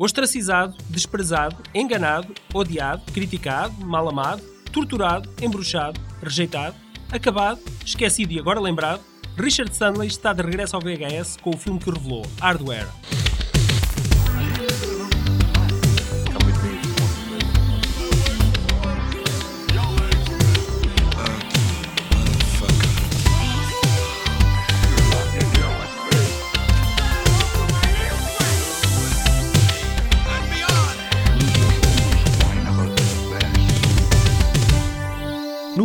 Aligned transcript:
Ostracizado, 0.00 0.74
desprezado, 0.88 1.58
enganado, 1.74 2.32
odiado, 2.54 3.02
criticado, 3.12 3.74
mal 3.84 4.08
amado, 4.08 4.40
torturado, 4.72 5.28
embruxado, 5.42 6.00
rejeitado, 6.22 6.74
acabado, 7.12 7.60
esquecido 7.84 8.32
e 8.32 8.38
agora 8.38 8.58
lembrado, 8.58 9.02
Richard 9.36 9.70
Stanley 9.70 10.08
está 10.08 10.32
de 10.32 10.40
regresso 10.40 10.74
ao 10.74 10.80
VHS 10.80 11.36
com 11.42 11.50
o 11.50 11.58
filme 11.58 11.78
que 11.78 11.90
revelou, 11.90 12.24
Hardware. 12.40 12.88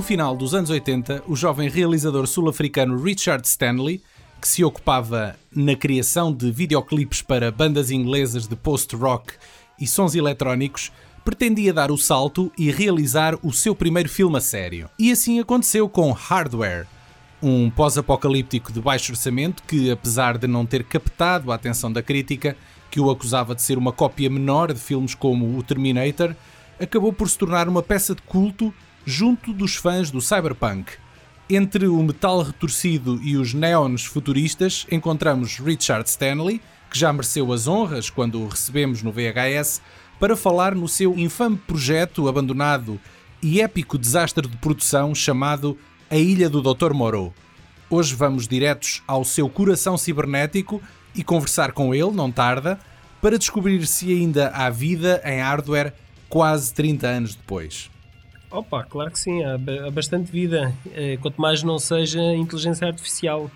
Final 0.05 0.35
dos 0.35 0.53
anos 0.53 0.69
80, 0.69 1.23
o 1.27 1.35
jovem 1.35 1.67
realizador 1.67 2.27
sul-africano 2.27 3.01
Richard 3.01 3.45
Stanley, 3.47 4.03
que 4.39 4.47
se 4.47 4.63
ocupava 4.63 5.35
na 5.51 5.75
criação 5.75 6.31
de 6.31 6.51
videoclipes 6.51 7.23
para 7.23 7.51
bandas 7.51 7.89
inglesas 7.89 8.47
de 8.47 8.55
post-rock 8.55 9.33
e 9.81 9.87
sons 9.87 10.13
eletrónicos, 10.13 10.91
pretendia 11.23 11.73
dar 11.73 11.89
o 11.89 11.97
salto 11.97 12.51
e 12.55 12.69
realizar 12.69 13.33
o 13.41 13.51
seu 13.51 13.73
primeiro 13.73 14.07
filme 14.07 14.37
a 14.37 14.41
sério. 14.41 14.87
E 14.99 15.11
assim 15.11 15.39
aconteceu 15.39 15.89
com 15.89 16.11
Hardware, 16.11 16.85
um 17.41 17.71
pós-apocalíptico 17.71 18.71
de 18.71 18.79
baixo 18.79 19.11
orçamento 19.11 19.63
que, 19.63 19.89
apesar 19.89 20.37
de 20.37 20.45
não 20.45 20.67
ter 20.67 20.83
captado 20.83 21.51
a 21.51 21.55
atenção 21.55 21.91
da 21.91 22.03
crítica, 22.03 22.55
que 22.91 22.99
o 22.99 23.09
acusava 23.09 23.55
de 23.55 23.63
ser 23.63 23.75
uma 23.75 23.91
cópia 23.91 24.29
menor 24.29 24.71
de 24.71 24.79
filmes 24.79 25.15
como 25.15 25.57
o 25.57 25.63
Terminator, 25.63 26.35
acabou 26.79 27.11
por 27.11 27.27
se 27.27 27.39
tornar 27.39 27.67
uma 27.67 27.81
peça 27.81 28.13
de 28.13 28.21
culto 28.21 28.71
junto 29.05 29.53
dos 29.53 29.75
fãs 29.75 30.09
do 30.09 30.19
cyberpunk. 30.19 30.93
Entre 31.47 31.87
o 31.87 32.01
metal 32.01 32.41
retorcido 32.41 33.19
e 33.21 33.37
os 33.37 33.53
neons 33.53 34.03
futuristas, 34.03 34.87
encontramos 34.91 35.59
Richard 35.59 36.09
Stanley, 36.09 36.59
que 36.89 36.97
já 36.97 37.13
mereceu 37.13 37.53
as 37.53 37.67
honras 37.67 38.09
quando 38.09 38.41
o 38.41 38.47
recebemos 38.47 39.03
no 39.03 39.11
VHS, 39.11 39.79
para 40.19 40.35
falar 40.35 40.73
no 40.73 40.87
seu 40.87 41.17
infame 41.19 41.57
projeto 41.57 42.27
abandonado 42.27 42.99
e 43.43 43.61
épico 43.61 43.97
desastre 43.97 44.47
de 44.47 44.57
produção 44.57 45.13
chamado 45.13 45.77
A 46.09 46.17
Ilha 46.17 46.49
do 46.49 46.61
Dr. 46.61 46.93
Moreau. 46.93 47.31
Hoje 47.89 48.15
vamos 48.15 48.47
diretos 48.47 49.03
ao 49.05 49.23
seu 49.23 49.47
coração 49.47 49.97
cibernético 49.99 50.81
e 51.13 51.23
conversar 51.23 51.73
com 51.73 51.93
ele, 51.93 52.11
não 52.11 52.31
tarda, 52.31 52.79
para 53.21 53.37
descobrir 53.37 53.85
se 53.85 54.11
ainda 54.11 54.49
há 54.49 54.69
vida 54.71 55.21
em 55.23 55.41
hardware 55.41 55.93
quase 56.27 56.73
30 56.73 57.07
anos 57.07 57.35
depois. 57.35 57.91
Opa, 58.57 58.83
claro 58.83 59.11
que 59.11 59.19
sim, 59.19 59.43
há, 59.43 59.55
há 59.87 59.91
bastante 59.91 60.31
vida, 60.31 60.73
eh, 60.93 61.17
quanto 61.21 61.39
mais 61.41 61.61
não 61.63 61.77
seja 61.79 62.21
inteligência 62.35 62.87
artificial. 62.87 63.49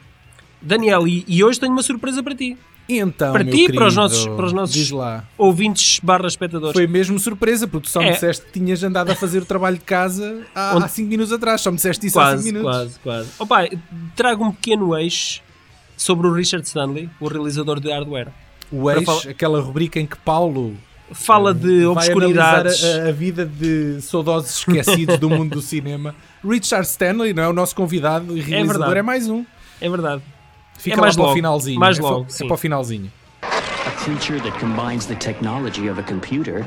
Daniel, 0.62 1.08
e, 1.08 1.24
e 1.28 1.44
hoje 1.44 1.60
tenho 1.60 1.72
uma 1.72 1.82
surpresa 1.84 2.22
para 2.22 2.36
ti. 2.36 2.58
Então, 2.92 3.32
para 3.32 3.46
ti 3.46 3.66
e 3.66 3.72
para 3.74 3.86
os 3.86 3.96
nossos, 3.96 4.26
para 4.26 4.46
os 4.48 4.52
nossos 4.52 4.92
ouvintes 5.38 6.00
barra 6.02 6.26
espectadores. 6.28 6.74
Foi 6.74 6.88
mesmo 6.88 7.20
surpresa, 7.20 7.68
porque 7.68 7.88
tu 7.88 7.92
só 7.92 8.00
me 8.00 8.08
É. 8.08 8.12
disseste 8.14 8.48
que 8.48 8.52
tinhas 8.54 8.84
andado 8.84 9.12
a 9.12 9.16
fazer 9.16 9.44
o 9.44 9.46
trabalho 9.46 9.78
de 9.78 9.84
casa 9.86 10.42
há 10.56 10.76
Onde- 10.76 10.90
5 10.92 11.08
minutos 11.08 11.32
atrás. 11.32 11.62
Só 11.62 11.70
me 11.70 11.76
disseste 11.76 12.08
isso 12.08 12.20
há 12.20 12.32
5 12.32 12.34
quase, 12.38 12.46
minutos. 12.52 12.72
quase, 12.72 13.00
quase. 13.00 13.30
Opa, 13.38 13.78
trago 14.16 14.44
um 14.44 14.52
pequeno 14.52 14.98
eixo 14.98 15.40
sobre 15.96 16.26
o 16.28 16.34
Richard 16.34 16.66
Stanley, 16.66 17.08
o 17.20 17.28
realizador 17.28 17.80
de 17.80 17.92
hardware. 17.92 18.30
O 18.72 18.86
falar- 19.06 19.28
aquela 19.30 19.62
rubrica 19.62 20.00
em 20.00 20.08
que 20.08 20.18
Paulo 20.18 20.76
Fala 21.12 21.54
de 21.54 21.86
vai 21.86 21.92
obscuridades. 22.10 22.84
a, 22.84 23.08
a 23.10 23.12
vida 23.12 23.46
de 23.46 24.00
saudosos 24.02 24.60
esquecidos 24.60 25.18
do 25.18 25.30
mundo 25.30 25.56
do 25.56 25.62
cinema. 25.62 26.14
Richard 26.48 26.86
Stanley, 26.88 27.34
não 27.34 27.44
é 27.44 27.48
o 27.50 27.54
nosso 27.54 27.76
convidado 27.76 28.38
e 28.38 28.42
realizador, 28.42 28.80
verdade. 28.82 29.00
é, 29.00 29.02
mais 29.02 29.28
um. 29.30 29.44
É 29.82 29.90
verdade. 29.90 30.22
Fica 30.78 30.96
É 30.96 30.98
lá 30.98 31.02
mais 31.04 31.16
para 31.16 31.22
o 31.22 31.26
logo. 31.26 31.36
finalzinho. 31.36 31.80
Mais 31.80 31.98
é, 32.00 32.02
logo, 32.02 32.26
é 32.26 32.30
sim. 32.30 32.46
para 32.48 32.54
o 32.54 32.58
finalzinho. 32.58 33.12
A 33.42 33.92
creature 34.04 34.40
that 34.42 34.58
combines 34.60 35.06
the 35.08 35.16
technology 35.16 35.90
of 35.90 36.00
a 36.00 36.04
computer, 36.04 36.64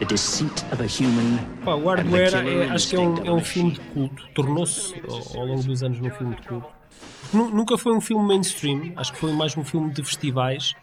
the 0.00 0.04
deceit 0.06 0.64
of 0.72 0.82
a 0.82 0.86
human, 0.86 1.38
Pá, 1.64 1.74
o 1.74 1.86
Hardware 1.88 2.34
é- 2.34 2.68
acho 2.70 2.88
que 2.88 2.96
é 2.96 3.00
um, 3.00 3.16
é 3.24 3.30
um 3.30 3.36
a 3.38 3.40
filme 3.40 3.70
de 3.72 3.80
culto. 3.80 4.22
Tornou-se 4.34 4.94
ao, 5.08 5.40
ao 5.40 5.46
longo 5.46 5.62
dos 5.62 5.82
anos 5.82 6.00
num 6.00 6.10
filme 6.10 6.34
de 6.34 6.42
culto. 6.48 6.66
Nu- 7.32 7.50
Nunca 7.50 7.78
foi 7.78 7.92
um 7.94 8.00
filme 8.00 8.26
mainstream, 8.26 8.92
acho 8.96 9.12
que 9.12 9.18
foi 9.20 9.32
mais 9.32 9.56
um 9.56 9.62
filme 9.64 9.90
de 9.92 10.02
festivais. 10.02 10.74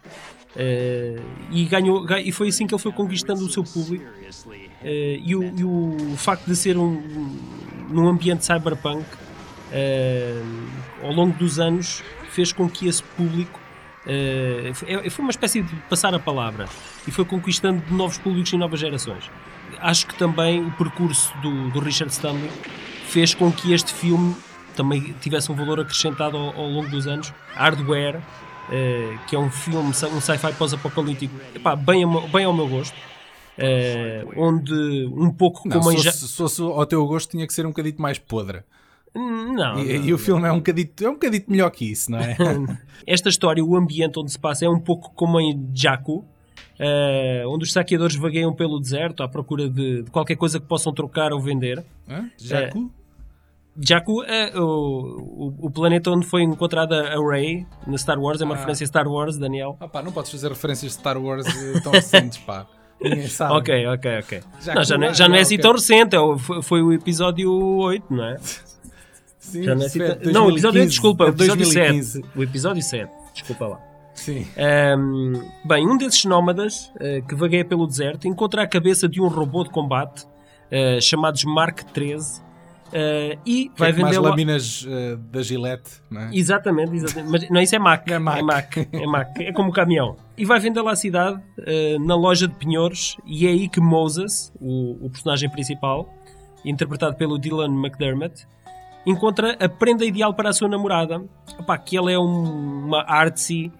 Eh, 0.56 1.16
e, 1.50 1.64
ganhou, 1.64 2.04
ga- 2.04 2.20
e 2.20 2.30
foi 2.32 2.48
assim 2.48 2.66
que 2.66 2.74
ele 2.74 2.82
foi 2.82 2.92
conquistando 2.92 3.44
o 3.44 3.50
seu 3.50 3.64
público. 3.64 4.04
Eh, 4.84 5.20
e, 5.24 5.34
o, 5.36 5.42
e 5.58 5.64
o 5.64 6.16
facto 6.16 6.44
de 6.46 6.56
ser 6.56 6.76
um, 6.76 6.92
num 7.88 8.08
ambiente 8.08 8.44
cyberpunk, 8.44 9.04
eh, 9.72 10.42
ao 11.02 11.12
longo 11.12 11.36
dos 11.38 11.58
anos, 11.58 12.02
fez 12.30 12.52
com 12.52 12.68
que 12.68 12.86
esse 12.88 13.02
público 13.02 13.60
foi 14.74 15.08
foi 15.10 15.24
uma 15.24 15.30
espécie 15.30 15.62
de 15.62 15.72
passar 15.88 16.12
a 16.12 16.18
palavra 16.18 16.66
e 17.06 17.10
foi 17.12 17.24
conquistando 17.24 17.80
novos 17.88 18.18
públicos 18.18 18.52
e 18.52 18.56
novas 18.56 18.80
gerações. 18.80 19.30
Acho 19.80 20.08
que 20.08 20.16
também 20.16 20.60
o 20.66 20.72
percurso 20.72 21.32
do, 21.40 21.70
do 21.70 21.78
Richard 21.78 22.12
Stanley 22.12 22.50
fez 23.06 23.32
com 23.32 23.52
que 23.52 23.72
este 23.72 23.92
filme 23.92 24.34
também 24.74 25.14
tivesse 25.20 25.52
um 25.52 25.54
valor 25.54 25.78
acrescentado 25.78 26.36
ao, 26.36 26.48
ao 26.56 26.66
longo 26.68 26.88
dos 26.88 27.06
anos. 27.06 27.32
Hardware, 27.54 28.20
eh, 28.70 29.16
que 29.28 29.36
é 29.36 29.38
um 29.38 29.50
filme, 29.50 29.88
um 29.88 30.20
sci-fi 30.20 30.52
pós-apocalíptico, 30.54 31.34
bem, 31.84 32.04
ao 32.04 32.10
meu- 32.10 32.28
bem 32.28 32.44
ao 32.44 32.52
meu 32.52 32.68
gosto. 32.68 32.94
eh, 33.58 34.24
onde 34.36 34.72
um 35.14 35.30
pouco 35.30 35.68
Não, 35.68 35.78
como 35.78 35.90
se 35.90 35.96
em 35.98 36.02
fosse, 36.04 36.28
se 36.28 36.36
fosse 36.36 36.62
ao 36.62 36.86
teu 36.86 37.06
gosto, 37.06 37.30
tinha 37.32 37.46
que 37.46 37.52
ser 37.52 37.66
um 37.66 37.68
bocadito 37.70 38.00
mais 38.00 38.18
podre. 38.18 38.62
Não, 39.14 39.78
E, 39.78 39.98
não. 39.98 40.04
e 40.06 40.12
o 40.14 40.16
filme 40.18 40.48
é 40.48 40.52
um 40.52 40.56
bocadito, 40.56 41.04
é 41.04 41.08
um 41.10 41.12
bocadito 41.12 41.50
melhor 41.50 41.70
que 41.70 41.84
isso, 41.90 42.10
não 42.10 42.18
é? 42.18 42.34
Esta 43.06 43.28
história, 43.28 43.62
o 43.62 43.76
ambiente 43.76 44.18
onde 44.18 44.32
se 44.32 44.38
passa 44.38 44.64
é 44.64 44.68
um 44.70 44.80
pouco 44.80 45.12
como 45.14 45.38
em 45.38 45.68
Jakku, 45.74 46.24
eh, 46.78 47.44
onde 47.46 47.64
os 47.64 47.72
saqueadores 47.72 48.16
vagueiam 48.16 48.54
pelo 48.54 48.80
deserto 48.80 49.22
à 49.22 49.28
procura 49.28 49.68
de, 49.68 50.02
de 50.02 50.10
qualquer 50.10 50.36
coisa 50.36 50.58
que 50.58 50.66
possam 50.66 50.92
trocar 50.94 51.30
ou 51.32 51.40
vender. 51.40 51.84
Hã? 52.08 52.30
Jacu? 52.38 52.90
Jakku 53.80 54.22
é 54.24 54.52
o, 54.58 54.62
o, 54.62 55.66
o 55.66 55.70
planeta 55.70 56.10
onde 56.10 56.26
foi 56.26 56.42
encontrada 56.42 57.08
a 57.08 57.30
Rey 57.30 57.66
na 57.86 57.96
Star 57.96 58.18
Wars, 58.20 58.40
é 58.40 58.44
uma 58.44 58.54
Ah. 58.54 58.58
referência 58.58 58.84
a 58.84 58.86
Star 58.88 59.08
Wars, 59.08 59.38
Daniel. 59.38 59.76
Ah, 59.80 59.88
pá, 59.88 60.02
não 60.02 60.12
podes 60.12 60.30
fazer 60.30 60.48
referências 60.48 60.92
de 60.92 60.98
Star 60.98 61.16
Wars 61.16 61.46
eh, 61.46 61.80
tão 61.80 61.92
recentes, 61.92 62.38
pá. 62.38 62.66
Ninguém 63.00 63.26
sabe. 63.28 63.54
Ok, 63.54 63.86
ok, 63.86 64.18
ok. 64.18 64.40
Jakku, 64.60 64.74
não, 64.78 64.84
já, 64.84 64.98
não, 64.98 65.06
é- 65.06 65.14
já 65.14 65.28
não 65.28 65.36
é 65.36 65.40
assim 65.40 65.54
ok. 65.54 65.62
tão 65.62 65.72
recente, 65.72 66.14
é 66.16 66.20
o- 66.20 66.38
foi, 66.38 66.82
o 66.82 66.92
episódio 66.92 67.50
8, 67.50 68.04
não 68.14 68.24
é? 68.24 68.36
Sim, 69.38 69.62
Já 69.64 69.74
não, 69.74 69.82
é 69.82 69.86
assim 69.86 69.98
não, 69.98 70.46
o 70.46 70.50
episódio 70.50 70.80
8, 70.80 70.88
2015, 70.88 70.88
desculpa, 70.90 71.24
o 71.24 71.26
é 71.26 71.30
episódio 71.30 71.64
2015. 71.64 72.12
7. 72.22 72.28
O 72.38 72.42
episódio 72.42 72.82
7, 72.82 73.10
desculpa 73.34 73.66
lá. 73.66 73.80
Sim. 74.14 74.46
Ahm, 74.58 75.42
bem, 75.64 75.86
um 75.88 75.96
desses 75.96 76.24
nómadas 76.26 76.92
eh, 77.00 77.22
que 77.26 77.34
vagueia 77.34 77.64
pelo 77.64 77.86
deserto 77.86 78.28
encontra 78.28 78.62
a 78.62 78.66
cabeça 78.66 79.08
de 79.08 79.18
um 79.22 79.28
robô 79.28 79.64
de 79.64 79.70
combate 79.70 80.26
eh, 80.70 81.00
chamados 81.00 81.42
Mark 81.44 81.80
13 81.94 82.41
eh, 82.92 83.38
e 83.46 83.70
Vai 83.76 83.92
vai 83.92 84.02
mais 84.02 84.14
vendê-lo. 84.16 84.30
lâminas 84.30 84.86
eh, 84.88 85.16
da 85.30 85.42
Gillette, 85.42 85.90
não 86.10 86.20
é? 86.22 86.30
Exatamente, 86.32 86.94
exatamente. 86.94 87.30
Mas 87.30 87.50
não, 87.50 87.60
isso 87.60 87.74
é 87.74 87.78
Mac. 87.78 88.08
É 88.10 88.18
Mac. 88.18 88.38
É 88.38 88.42
Mac. 88.42 88.76
É, 88.92 89.06
Mac. 89.06 89.28
é 89.40 89.52
como 89.52 89.70
o 89.70 89.72
caminhão. 89.72 90.16
E 90.36 90.44
vai 90.44 90.58
vendê-lo 90.60 90.88
à 90.88 90.96
cidade 90.96 91.40
eh, 91.66 91.96
na 91.98 92.14
loja 92.14 92.46
de 92.48 92.54
penhores 92.54 93.16
e 93.26 93.46
é 93.46 93.50
aí 93.50 93.68
que 93.68 93.80
Moses, 93.80 94.52
o, 94.60 95.06
o 95.06 95.10
personagem 95.10 95.48
principal, 95.50 96.08
interpretado 96.64 97.16
pelo 97.16 97.38
Dylan 97.38 97.68
McDermott, 97.74 98.46
encontra 99.04 99.56
a 99.58 99.68
prenda 99.68 100.04
ideal 100.04 100.32
para 100.34 100.50
a 100.50 100.52
sua 100.52 100.68
namorada. 100.68 101.22
Opá, 101.58 101.76
que 101.78 101.96
ela 101.96 102.10
é 102.12 102.18
um- 102.18 102.84
uma 102.86 103.02
artsy 103.02 103.72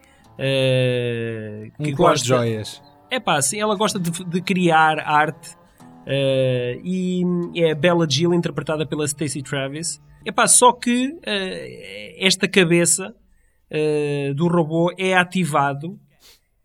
eh, 0.66 1.70
Um 1.78 1.84
que 1.84 1.92
colar 1.92 2.14
de 2.14 2.20
gosta, 2.20 2.26
joias. 2.26 2.82
é 3.10 3.20
pá, 3.20 3.40
sim, 3.40 3.60
ela 3.60 3.74
gosta 3.76 3.98
de, 3.98 4.10
de 4.24 4.40
criar 4.40 4.98
arte 5.00 5.56
eh, 6.06 6.80
e 6.84 7.22
é 7.54 7.72
a 7.72 7.74
Bella 7.74 8.06
Jill 8.08 8.34
interpretada 8.34 8.84
pela 8.86 9.06
Stacey 9.06 9.42
Travis. 9.42 10.00
É 10.24 10.30
pá, 10.32 10.46
só 10.46 10.72
que 10.72 11.16
eh, 11.24 12.16
esta 12.18 12.46
cabeça 12.48 13.14
eh, 13.70 14.32
do 14.34 14.46
robô 14.48 14.92
é 14.98 15.14
ativado 15.16 15.98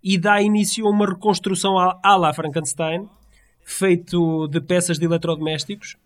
e 0.03 0.17
dá 0.17 0.41
início 0.41 0.85
a 0.85 0.89
uma 0.89 1.05
reconstrução 1.07 1.77
à, 1.77 1.99
à 2.03 2.15
la 2.15 2.33
Frankenstein, 2.33 3.07
feito 3.63 4.47
de 4.47 4.61
peças 4.61 4.97
de 4.97 5.05
eletrodomésticos. 5.05 5.97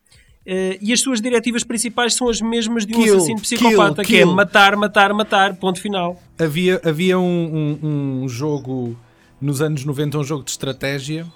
E 0.43 0.91
as 0.91 0.99
suas 1.01 1.21
diretivas 1.21 1.63
principais 1.63 2.15
são 2.15 2.27
as 2.27 2.41
mesmas 2.41 2.83
de 2.83 2.95
um 2.95 3.03
Kill, 3.03 3.15
assassino 3.17 3.39
psicopata, 3.41 4.03
kill, 4.03 4.17
que 4.17 4.21
é 4.23 4.25
matar, 4.25 4.75
matar, 4.75 5.13
matar, 5.13 5.55
ponto 5.55 5.79
final. 5.79 6.19
Havia, 6.39 6.81
havia 6.83 7.19
um, 7.19 7.77
um- 7.83 8.23
um 8.23 8.27
jogo 8.29 8.97
nos 9.39 9.61
anos 9.61 9.85
90, 9.85 10.17
um 10.17 10.23
jogo 10.23 10.43
de 10.43 10.49
estratégia 10.49 11.27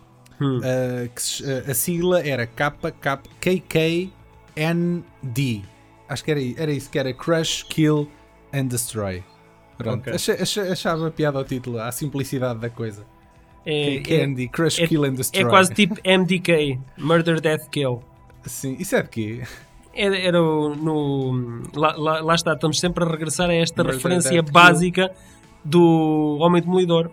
Hum. 0.42 0.60
eh, 0.64 1.10
que 1.16 1.22
se- 1.22 1.44
eh, 1.50 1.64
a 1.72 1.74
sigla 1.74 2.20
era 2.22 2.46
KKND. 4.56 5.62
Acho 6.08 6.24
que 6.24 6.32
era, 6.32 6.40
era 6.58 6.72
isso 6.72 6.90
que 6.90 7.00
era 7.00 7.14
Crush, 7.14 7.64
Kill 7.64 8.10
and 8.54 8.68
Destroy. 8.68 9.24
Pronto. 9.78 10.02
Ok. 10.02 10.14
Acha- 10.14 10.34
acha- 10.42 10.72
achava 10.72 11.12
piada 11.12 11.38
ao 11.38 11.44
título, 11.44 11.80
à 11.80 11.92
simplicidade 11.92 12.60
da 12.60 12.70
coisa. 12.70 13.04
É, 13.66 14.00
Candy, 14.02 14.48
Crush, 14.48 14.80
é, 14.80 14.88
Kill 14.88 15.04
and 15.06 15.14
Destroy. 15.16 15.44
é 15.44 15.50
quase 15.50 15.74
tipo 15.74 15.96
MDK, 16.04 16.80
Murder, 16.98 17.42
Death, 17.42 17.68
Kill. 17.70 18.02
Sim, 18.46 18.76
isso 18.80 18.96
é 18.96 19.02
de 19.02 19.10
quê? 19.10 19.42
Era, 19.94 20.18
era 20.18 20.44
o- 20.44 20.76
no. 20.76 21.64
Lá, 21.74 21.96
lá- 21.96 22.22
lá 22.22 22.36
está, 22.36 22.54
estamos 22.54 22.80
sempre 22.80 23.04
a 23.04 23.08
regressar 23.08 23.50
a 23.50 23.54
esta 23.56 23.82
Murder, 23.84 23.96
referência 23.98 24.30
Death, 24.32 24.44
Kill. 24.46 24.54
básica 24.54 25.12
do 25.64 26.38
Homem 26.40 26.62
Demolidor. 26.62 27.10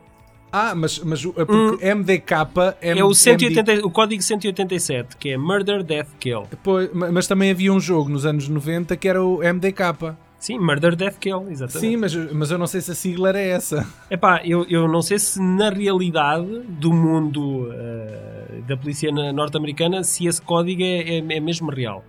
Ah, 0.52 0.74
mas, 0.74 0.98
mas 0.98 1.24
é 1.24 1.44
porque 1.46 1.84
MDK 1.94 2.32
M- 2.32 2.42
Hum. 2.54 2.72
É 2.82 3.04
o, 3.04 3.08
MD 3.08 3.14
180, 3.14 3.86
o 3.86 3.90
código 3.90 4.22
187, 4.22 5.16
que 5.16 5.30
é 5.30 5.38
Murder, 5.38 5.82
Death, 5.82 6.08
Kill. 6.20 6.42
Pois, 6.62 6.92
ma- 6.92 7.10
mas 7.10 7.26
também 7.26 7.50
havia 7.50 7.72
um 7.72 7.80
jogo 7.80 8.10
nos 8.10 8.26
anos 8.26 8.48
90 8.48 8.94
que 8.96 9.08
era 9.08 9.22
o 9.22 9.38
MDK. 9.42 10.14
Sim, 10.38 10.58
Murder, 10.58 10.96
Death, 10.96 11.18
Kill, 11.20 11.46
exatamente. 11.50 11.78
Sim, 11.90 11.96
mas, 11.96 12.14
mas 12.32 12.50
eu 12.50 12.58
não 12.58 12.66
sei 12.66 12.80
se 12.80 12.90
a 12.90 12.94
sigla 12.96 13.28
era 13.30 13.38
essa. 13.40 13.86
Epá, 14.10 14.42
eu, 14.44 14.66
eu 14.68 14.88
não 14.88 15.00
sei 15.00 15.18
se 15.18 15.40
na 15.40 15.70
realidade 15.70 16.46
do 16.68 16.92
mundo 16.92 17.70
eh, 17.72 18.60
da 18.66 18.76
polícia 18.76 19.10
na- 19.12 19.32
norte-americana 19.32 20.02
se 20.02 20.26
esse 20.26 20.42
código 20.42 20.82
é, 20.82 21.18
é- 21.18 21.36
é 21.36 21.40
mesmo 21.40 21.70
real. 21.70 22.04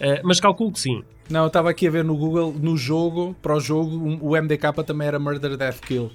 Eh, 0.00 0.20
mas 0.24 0.40
calculo 0.40 0.72
que 0.72 0.80
sim. 0.80 1.02
Não, 1.28 1.42
eu 1.42 1.46
estava 1.48 1.68
aqui 1.70 1.86
a 1.86 1.90
ver 1.90 2.02
no 2.02 2.16
Google, 2.16 2.52
no 2.58 2.76
jogo, 2.78 3.36
para 3.42 3.54
o 3.54 3.60
jogo, 3.60 4.18
o 4.22 4.34
MDK 4.34 4.72
também 4.84 5.06
era 5.08 5.18
Murder 5.18 5.56
Death 5.56 5.80
Kill. 5.80 6.10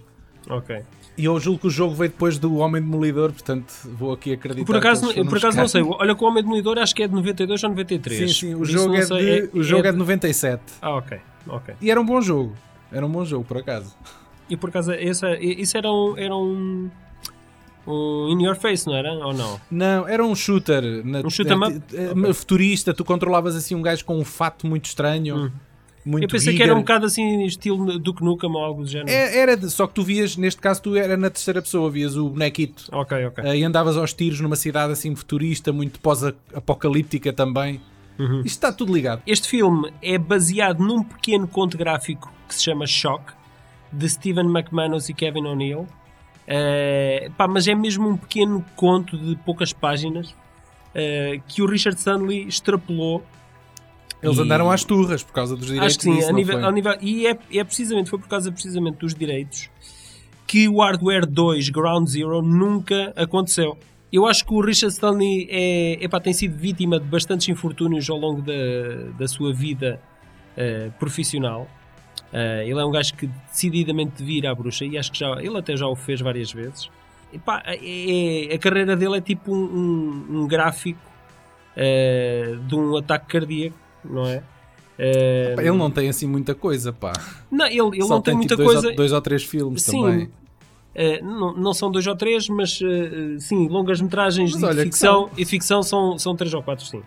Ok. 0.50 0.81
E 1.17 1.25
eu 1.25 1.39
julgo 1.39 1.59
que 1.59 1.67
o 1.67 1.69
jogo 1.69 1.93
veio 1.93 2.09
depois 2.09 2.37
do 2.39 2.55
Homem 2.57 2.81
Demolidor, 2.81 3.31
portanto 3.33 3.71
vou 3.85 4.13
aqui 4.13 4.31
acreditar. 4.33 4.65
Por 4.65 4.75
acaso, 4.77 5.13
por 5.25 5.37
acaso 5.37 5.57
não 5.57 5.67
sei. 5.67 5.81
Olha 5.83 6.15
que 6.15 6.23
o 6.23 6.27
Homem 6.27 6.41
Demolidor 6.41 6.77
acho 6.79 6.95
que 6.95 7.03
é 7.03 7.07
de 7.07 7.13
92 7.13 7.63
ou 7.63 7.69
93. 7.69 8.17
Sim, 8.19 8.27
sim, 8.47 8.55
o 8.55 8.63
jogo, 8.65 8.95
é 8.95 9.01
sei, 9.03 9.41
de, 9.47 9.57
o 9.59 9.61
jogo 9.61 9.81
é 9.87 9.91
de 9.91 9.93
de- 9.93 9.99
97. 9.99 10.61
Ah, 10.81 10.95
ok. 10.95 11.17
ok. 11.47 11.75
E 11.81 11.91
era 11.91 11.99
um 11.99 12.05
bom 12.05 12.21
jogo. 12.21 12.55
Era 12.91 13.05
um 13.05 13.09
bom 13.11 13.23
jogo, 13.25 13.43
por 13.45 13.57
acaso. 13.57 13.95
E 14.49 14.55
por 14.57 14.69
acaso, 14.69 14.91
essa, 14.93 15.37
isso 15.39 15.77
era 15.77 15.91
um, 15.91 16.17
era 16.17 16.35
um, 16.35 16.89
um 17.87 18.29
In 18.29 18.43
Your 18.43 18.55
Face, 18.55 18.85
não 18.87 18.95
era? 18.95 19.11
Ou 19.13 19.33
não? 19.33 19.59
Não, 19.69 20.07
era 20.07 20.25
um 20.25 20.35
shooter. 20.35 20.83
Na, 21.05 21.19
Um 21.21 21.29
shoot 21.29 21.49
'em 21.51 21.55
up? 21.55 21.81
eh, 21.93 22.33
Futurista, 22.33 22.93
tu 22.93 23.03
controlavas 23.05 23.55
assim 23.55 23.75
um 23.75 23.81
gajo 23.81 24.03
com 24.05 24.17
um 24.19 24.25
fato 24.25 24.65
muito 24.67 24.85
estranho. 24.85 25.51
Muito. 26.03 26.24
Eu 26.24 26.30
pensei 26.30 26.56
que 26.56 26.63
era 26.63 26.74
um 26.74 26.80
bocado 26.80 27.06
assim, 27.06 27.45
estilo 27.45 28.00
Duke 28.00 28.24
Nukem 28.24 28.50
ou 28.50 28.57
algo 28.63 28.81
do 28.83 28.88
género. 28.89 29.09
É- 29.12 29.38
Era, 29.38 29.56
de- 29.56 29.69
só 29.69 29.86
que 29.86 29.94
tu 29.94 30.03
vias, 30.03 30.36
neste 30.36 30.59
caso, 30.59 30.81
tu 30.81 30.95
era 30.95 31.15
na 31.15 31.30
terceira 31.30 31.62
pessoa, 31.62 31.92
vias 31.92 32.15
o 32.18 32.30
bonequito. 32.30 32.86
Ok, 32.92 33.25
ok. 33.27 33.44
eh, 33.45 33.57
e 33.57 33.63
andavas 33.63 33.95
aos 33.98 34.12
tiros 34.13 34.39
numa 34.42 34.56
cidade 34.56 34.92
assim 34.94 35.15
futurista, 35.15 35.71
muito 35.71 36.00
pós-apocalíptica 36.00 37.31
também. 37.31 37.80
Uhum. 38.19 38.39
Isto 38.39 38.48
está 38.48 38.71
tudo 38.71 38.94
ligado. 38.94 39.21
Este 39.25 39.48
filme 39.48 39.92
é 40.01 40.18
baseado 40.18 40.80
num 40.80 41.03
pequeno 41.03 41.48
conto 41.48 41.77
gráfico 41.77 42.31
que 42.47 42.56
se 42.56 42.63
chama 42.63 42.86
Shock, 42.86 43.33
de 43.92 44.07
Stephen 44.09 44.45
McManus 44.47 45.09
e 45.09 45.13
Kevin 45.13 45.45
O'Neill. 45.47 45.88
Eh, 46.47 47.30
pá, 47.38 47.47
mas 47.47 47.68
é 47.68 47.75
mesmo 47.75 48.09
um 48.09 48.18
pequeno 48.18 48.65
conto 48.75 49.18
de 49.18 49.36
poucas 49.38 49.71
páginas 49.71 50.33
eh, 50.94 51.39
que 51.47 51.62
o 51.62 51.65
Richard 51.65 51.97
Stanley 51.97 52.47
extrapolou. 52.47 53.24
Eles 54.21 54.38
E- 54.38 54.41
andaram 54.41 54.69
às 54.69 54.83
turras 54.83 55.23
por 55.23 55.33
causa 55.33 55.56
dos 55.56 55.65
direitos. 55.68 55.88
Acho 55.88 55.97
que 55.97 56.03
sim, 56.03 56.15
disso, 56.15 56.29
a 56.29 56.33
nível, 56.33 56.71
nível- 56.71 56.97
e 57.01 57.25
é, 57.27 57.38
é 57.53 57.63
precisamente, 57.63 58.09
foi 58.09 58.19
por 58.19 58.27
causa 58.27 58.51
precisamente 58.51 58.97
dos 58.97 59.15
direitos 59.15 59.69
que 60.47 60.68
o 60.68 60.79
Hardware 60.81 61.25
2 61.25 61.69
Ground 61.69 62.07
Zero 62.07 62.41
nunca 62.41 63.13
aconteceu. 63.15 63.77
Eu 64.12 64.25
acho 64.27 64.45
que 64.45 64.53
o 64.53 64.59
Richard 64.62 64.94
Stanley 64.94 65.47
é, 65.50 66.03
epá, 66.03 66.19
tem 66.19 66.33
sido 66.33 66.57
vítima 66.57 67.00
de 67.00 67.06
bastantes 67.06 67.47
infortúnios 67.47 68.09
ao 68.09 68.18
longo 68.18 68.41
da, 68.41 68.53
da 69.18 69.27
sua 69.27 69.53
vida 69.53 70.01
eh, 70.57 70.91
profissional. 71.00 71.65
Eh, 72.33 72.65
ele 72.68 72.79
é 72.79 72.85
um 72.85 72.91
gajo 72.91 73.13
que 73.15 73.27
decididamente 73.50 74.21
vira 74.21 74.51
à 74.51 74.56
bruxa 74.56 74.83
e 74.85 74.97
acho 74.97 75.12
que 75.13 75.19
já, 75.19 75.31
ele 75.41 75.57
até 75.57 75.75
já 75.77 75.88
o 75.88 75.95
fez 75.95 76.19
várias 76.19 76.51
vezes. 76.51 76.89
Epá, 77.33 77.63
é- 77.65 78.50
é- 78.51 78.53
a 78.53 78.57
carreira 78.59 78.95
dele 78.97 79.18
é 79.18 79.21
tipo 79.21 79.56
um, 79.56 79.63
um- 79.63 80.41
um 80.41 80.47
gráfico 80.47 81.00
eh, 81.75 82.57
de 82.68 82.75
um 82.75 82.97
ataque 82.97 83.27
cardíaco, 83.27 83.77
não 84.03 84.25
é? 84.25 84.44
Pá, 85.56 85.62
Ele 85.63 85.77
não 85.77 85.89
tem 85.89 86.09
assim 86.09 86.27
muita 86.27 86.53
coisa, 86.53 86.94
pá. 86.94 87.13
não, 87.50 87.65
ele, 87.65 87.80
ele 87.80 88.01
Só 88.03 88.15
não 88.15 88.21
tem, 88.21 88.36
muita 88.36 88.56
tipo, 88.56 88.63
dois, 88.63 88.74
coisa. 88.74 88.89
Ou, 88.89 88.95
dois 88.95 89.12
ou 89.12 89.21
três 89.21 89.44
filmes 89.44 89.81
Sim, 89.83 90.01
também. 90.01 90.30
eh, 90.94 91.21
não, 91.21 91.53
não 91.57 91.74
são 91.74 91.89
dois 91.89 92.06
ou 92.06 92.15
três, 92.15 92.48
mas 92.50 92.80
eh, 92.83 93.39
sim, 93.39 93.68
longas 93.68 94.00
metragens 94.00 94.56
Mas 94.56 94.75
de 94.75 94.83
ficção, 94.83 95.30
e 95.38 95.44
ficção 95.45 95.81
são, 95.81 96.19
são 96.19 96.36
três 96.36 96.53
ou 96.53 96.62
quatro, 96.62 96.86
sim. 96.86 97.01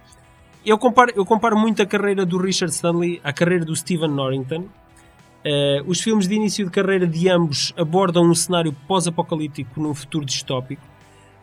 Eu 0.66 0.76
comparo, 0.78 1.12
eu 1.14 1.24
comparo 1.24 1.56
muito 1.58 1.82
a 1.82 1.86
carreira 1.86 2.24
do 2.26 2.38
Richard 2.38 2.72
Stanley 2.74 3.20
à 3.22 3.32
carreira 3.32 3.64
do 3.64 3.76
Stephen 3.76 4.08
Norrington. 4.10 4.64
Eh, 5.44 5.82
os 5.86 6.00
filmes 6.00 6.26
de 6.26 6.34
início 6.34 6.64
de 6.64 6.70
carreira 6.72 7.06
de 7.06 7.28
ambos 7.28 7.72
abordam 7.76 8.24
um 8.24 8.34
cenário 8.34 8.74
pós-apocalíptico 8.88 9.78
num 9.80 9.92
futuro 9.94 10.24
distópico, 10.24 10.82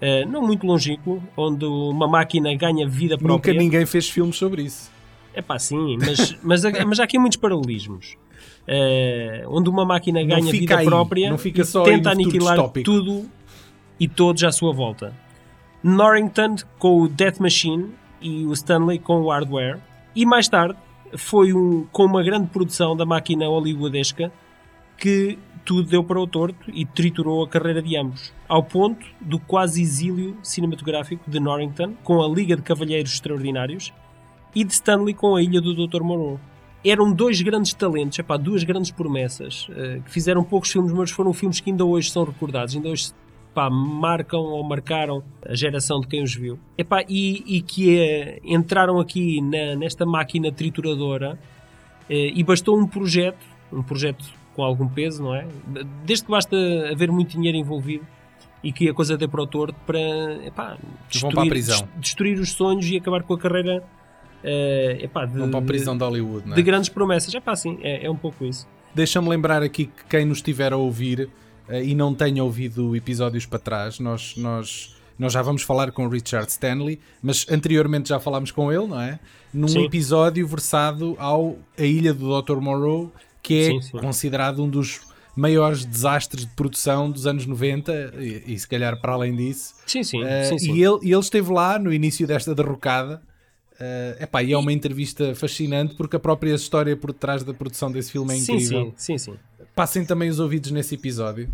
eh, 0.01 0.25
não 0.25 0.42
muito 0.42 0.65
longínquo, 0.65 1.21
onde 1.38 1.63
uma 1.65 2.07
máquina 2.07 2.54
ganha 2.56 2.86
vida 2.89 3.13
Nunca 3.15 3.25
própria. 3.27 3.54
ninguém 3.54 3.86
fez 3.86 4.09
filmes 4.09 4.36
sobre 4.36 4.63
isso. 4.63 4.89
É 5.33 5.42
pá, 5.42 5.57
sim, 5.57 5.98
mas, 5.98 6.38
mas, 6.44 6.63
mas 6.86 7.00
há 7.00 7.04
aqui 7.04 7.18
muitos 7.18 7.38
paralelismos. 7.38 8.18
Eh, 8.68 9.44
onde 9.48 9.69
uma 9.69 9.86
máquina 9.86 10.24
ganha 10.24 10.51
vida 10.51 10.78
aí, 10.78 10.86
própria 10.86 11.33
e 11.33 11.54
tenta 11.83 12.12
aniquilar 12.12 12.69
tudo 12.83 13.25
e 14.00 14.07
todos 14.07 14.44
à 14.44 14.51
sua 14.51 14.72
volta. 14.72 15.13
Norrington 15.83 16.57
com 16.78 17.01
o 17.01 17.07
Death 17.07 17.39
Machine 17.39 17.89
e 18.22 18.45
o 18.45 18.54
Stanley 18.54 19.00
com 19.00 19.22
o 19.22 19.30
Hardware. 19.30 19.80
E 20.16 20.25
mais 20.25 20.48
tarde 20.48 20.78
foi 21.16 21.54
um, 21.54 21.86
com 21.92 22.06
uma 22.06 22.24
grande 22.24 22.48
produção 22.48 22.95
da 22.95 23.06
máquina 23.06 23.48
hollywoodesca 23.48 24.31
que 24.98 25.38
tudo 25.66 25.89
deu 25.89 26.04
para 26.04 26.19
o 26.19 26.28
torto 26.28 26.69
e 26.72 26.86
triturou 26.86 27.44
a 27.44 27.48
carreira 27.48 27.81
de 27.81 27.95
ambos, 27.98 28.33
ao 28.48 28.63
ponto 28.63 29.06
do 29.19 29.39
quase 29.39 29.81
exílio 29.81 30.38
cinematográfico 30.44 31.30
de 31.30 31.39
Norrington 31.39 31.94
com 32.04 32.22
a 32.22 32.28
Liga 32.28 32.56
de 32.56 32.62
Cavalheiros 32.62 33.13
Extraordinários 33.13 33.94
e 34.56 34.63
de 34.63 34.74
Stanley 34.74 35.13
com 35.13 35.36
a 35.36 35.42
Ilha 35.42 35.62
do 35.62 35.74
Dr. 35.88 36.01
Moreau. 36.01 36.39
Eram 36.83 37.13
dois 37.13 37.39
grandes 37.42 37.74
talentos, 37.74 38.18
epá, 38.18 38.38
duas 38.38 38.63
grandes 38.63 38.89
promessas, 38.92 39.68
eh, 39.71 40.00
que 40.03 40.09
fizeram 40.12 40.44
poucos 40.44 40.71
filmes, 40.71 40.92
mas 40.92 41.12
foram 41.12 41.31
filmes 41.31 41.59
que 41.59 41.69
ainda 41.69 41.86
hoje 41.86 42.09
são 42.09 42.24
recordados, 42.24 42.75
ainda 42.75 42.89
hoje 42.89 43.12
epá, 43.51 43.69
marcam 43.69 44.39
ou 44.42 44.63
marcaram 44.63 45.24
a 45.48 45.53
geração 45.53 46.00
de 46.01 46.07
quem 46.07 46.24
os 46.24 46.33
viu. 46.33 46.57
Epá, 46.77 47.03
e, 47.07 47.44
e 47.57 47.62
que 47.62 48.00
eh, 48.00 48.39
entraram 48.44 49.00
aqui 49.00 49.39
na- 49.42 49.75
nesta 49.75 50.06
máquina 50.07 50.51
trituradora 50.51 51.38
eh, 52.09 52.31
e 52.33 52.44
bastou 52.44 52.75
um 52.80 52.88
projeto, 52.88 53.45
um 53.71 53.83
projeto 53.83 54.25
com 54.56 54.63
algum 54.63 54.88
peso, 54.88 55.21
não 55.24 55.36
é? 55.36 55.47
Desde 56.04 56.25
que 56.25 56.31
basta 56.31 56.57
haver 56.92 57.12
muito 57.12 57.30
dinheiro 57.38 57.57
envolvido 57.57 58.06
e 58.63 58.71
que 58.74 58.89
a 58.89 58.94
coisa 58.94 59.15
dê 59.18 59.27
para 59.27 59.42
o 59.44 59.47
torto 59.47 59.75
para 59.86 60.00
epá, 60.45 60.77
destruir, 61.09 61.33
para 61.36 61.44
a 61.44 61.47
prisão. 61.47 61.77
des- 61.80 62.00
destruir 62.01 62.40
os 62.40 62.52
sonhos 62.54 62.85
e 62.90 62.97
acabar 62.97 63.21
com 63.23 63.33
a 63.35 63.37
carreira 63.37 63.83
eh, 64.44 65.00
epá, 65.04 65.26
de, 65.26 65.38
Vão 65.38 65.50
para 65.50 65.60
a 65.60 65.64
prisão 65.64 65.98
de 65.98 66.04
Hollywood, 66.04 66.48
não 66.48 66.54
é? 66.54 66.56
de 66.56 66.64
grandes 66.64 66.90
promessas. 66.90 67.33
Epá, 67.33 67.56
sim, 67.56 67.80
é, 67.81 68.06
é 68.06 68.10
um 68.10 68.16
pouco 68.16 68.45
isso. 68.45 68.68
Deixa-me 68.94 69.30
lembrar 69.30 69.64
aqui 69.64 69.86
que 69.86 70.06
quem 70.10 70.26
nos 70.26 70.40
estiver 70.40 70.74
a 70.74 70.78
ouvir 70.78 71.30
eh, 71.69 71.83
e 71.83 71.95
não 71.95 72.14
tenha 72.14 72.44
ouvido 72.44 72.95
episódios 72.95 73.45
para 73.45 73.60
trás, 73.60 74.00
nós, 74.00 74.36
nós, 74.36 74.95
nós 75.18 75.31
já 75.31 75.42
vamos 75.42 75.64
falar 75.64 75.92
com 75.92 76.06
o 76.06 76.10
Richard 76.10 76.50
Stanley, 76.50 77.00
mas 77.21 77.45
anteriormente 77.50 78.10
já 78.10 78.19
falámos 78.19 78.52
com 78.52 78.71
ele, 78.71 78.88
não 78.88 79.00
é? 79.00 79.19
Num 79.54 79.68
Sim. 79.68 79.86
episódio 79.86 80.45
versado 80.48 81.16
ao 81.18 81.57
A 81.78 81.83
Ilha 81.83 82.14
do 82.14 82.42
Dr. 82.42 82.57
Moreau, 82.57 83.12
que 83.42 83.54
é 83.60 83.66
Sim, 83.68 83.81
sim. 83.81 83.98
considerado 83.98 84.64
um 84.64 84.69
dos 84.69 85.02
maiores 85.36 85.86
desastres 85.86 86.45
de 86.45 86.52
produção 86.52 87.10
dos 87.10 87.26
anos 87.26 87.45
90 87.45 88.14
e, 88.19 88.54
e 88.54 88.60
se 88.60 88.68
calhar 88.68 89.00
para 89.00 89.14
além 89.14 89.36
disso. 89.36 89.74
Sim, 89.86 90.04
sim. 90.04 90.24
Eh, 90.24 90.44
sim, 90.45 90.60
sim. 90.60 90.74
E, 90.74 90.83
ele, 90.83 91.00
e 91.04 91.12
ele 91.12 91.21
esteve 91.21 91.52
lá 91.52 91.80
no 91.80 91.94
início 91.94 92.28
desta 92.28 92.54
derrocada. 92.54 93.21
Eh, 93.83 94.18
epá, 94.21 94.44
e 94.44 94.54
é 94.54 94.57
uma 94.57 94.71
entrevista 94.71 95.33
fascinante 95.33 95.95
porque 95.95 96.16
a 96.16 96.19
própria 96.19 96.54
história 96.54 96.95
por 96.95 97.11
trás 97.11 97.44
da 97.44 97.52
produção 97.52 97.92
desse 97.92 98.11
filme 98.11 98.31
é 98.31 98.38
sim, 98.38 98.54
incrível. 98.54 98.94
sim, 98.95 99.18
sim, 99.18 99.31
sim. 99.31 99.40
Passem 99.73 100.06
também 100.06 100.30
os 100.30 100.40
ouvidos 100.40 100.69
nesse 100.69 100.94
episódio 100.94 101.52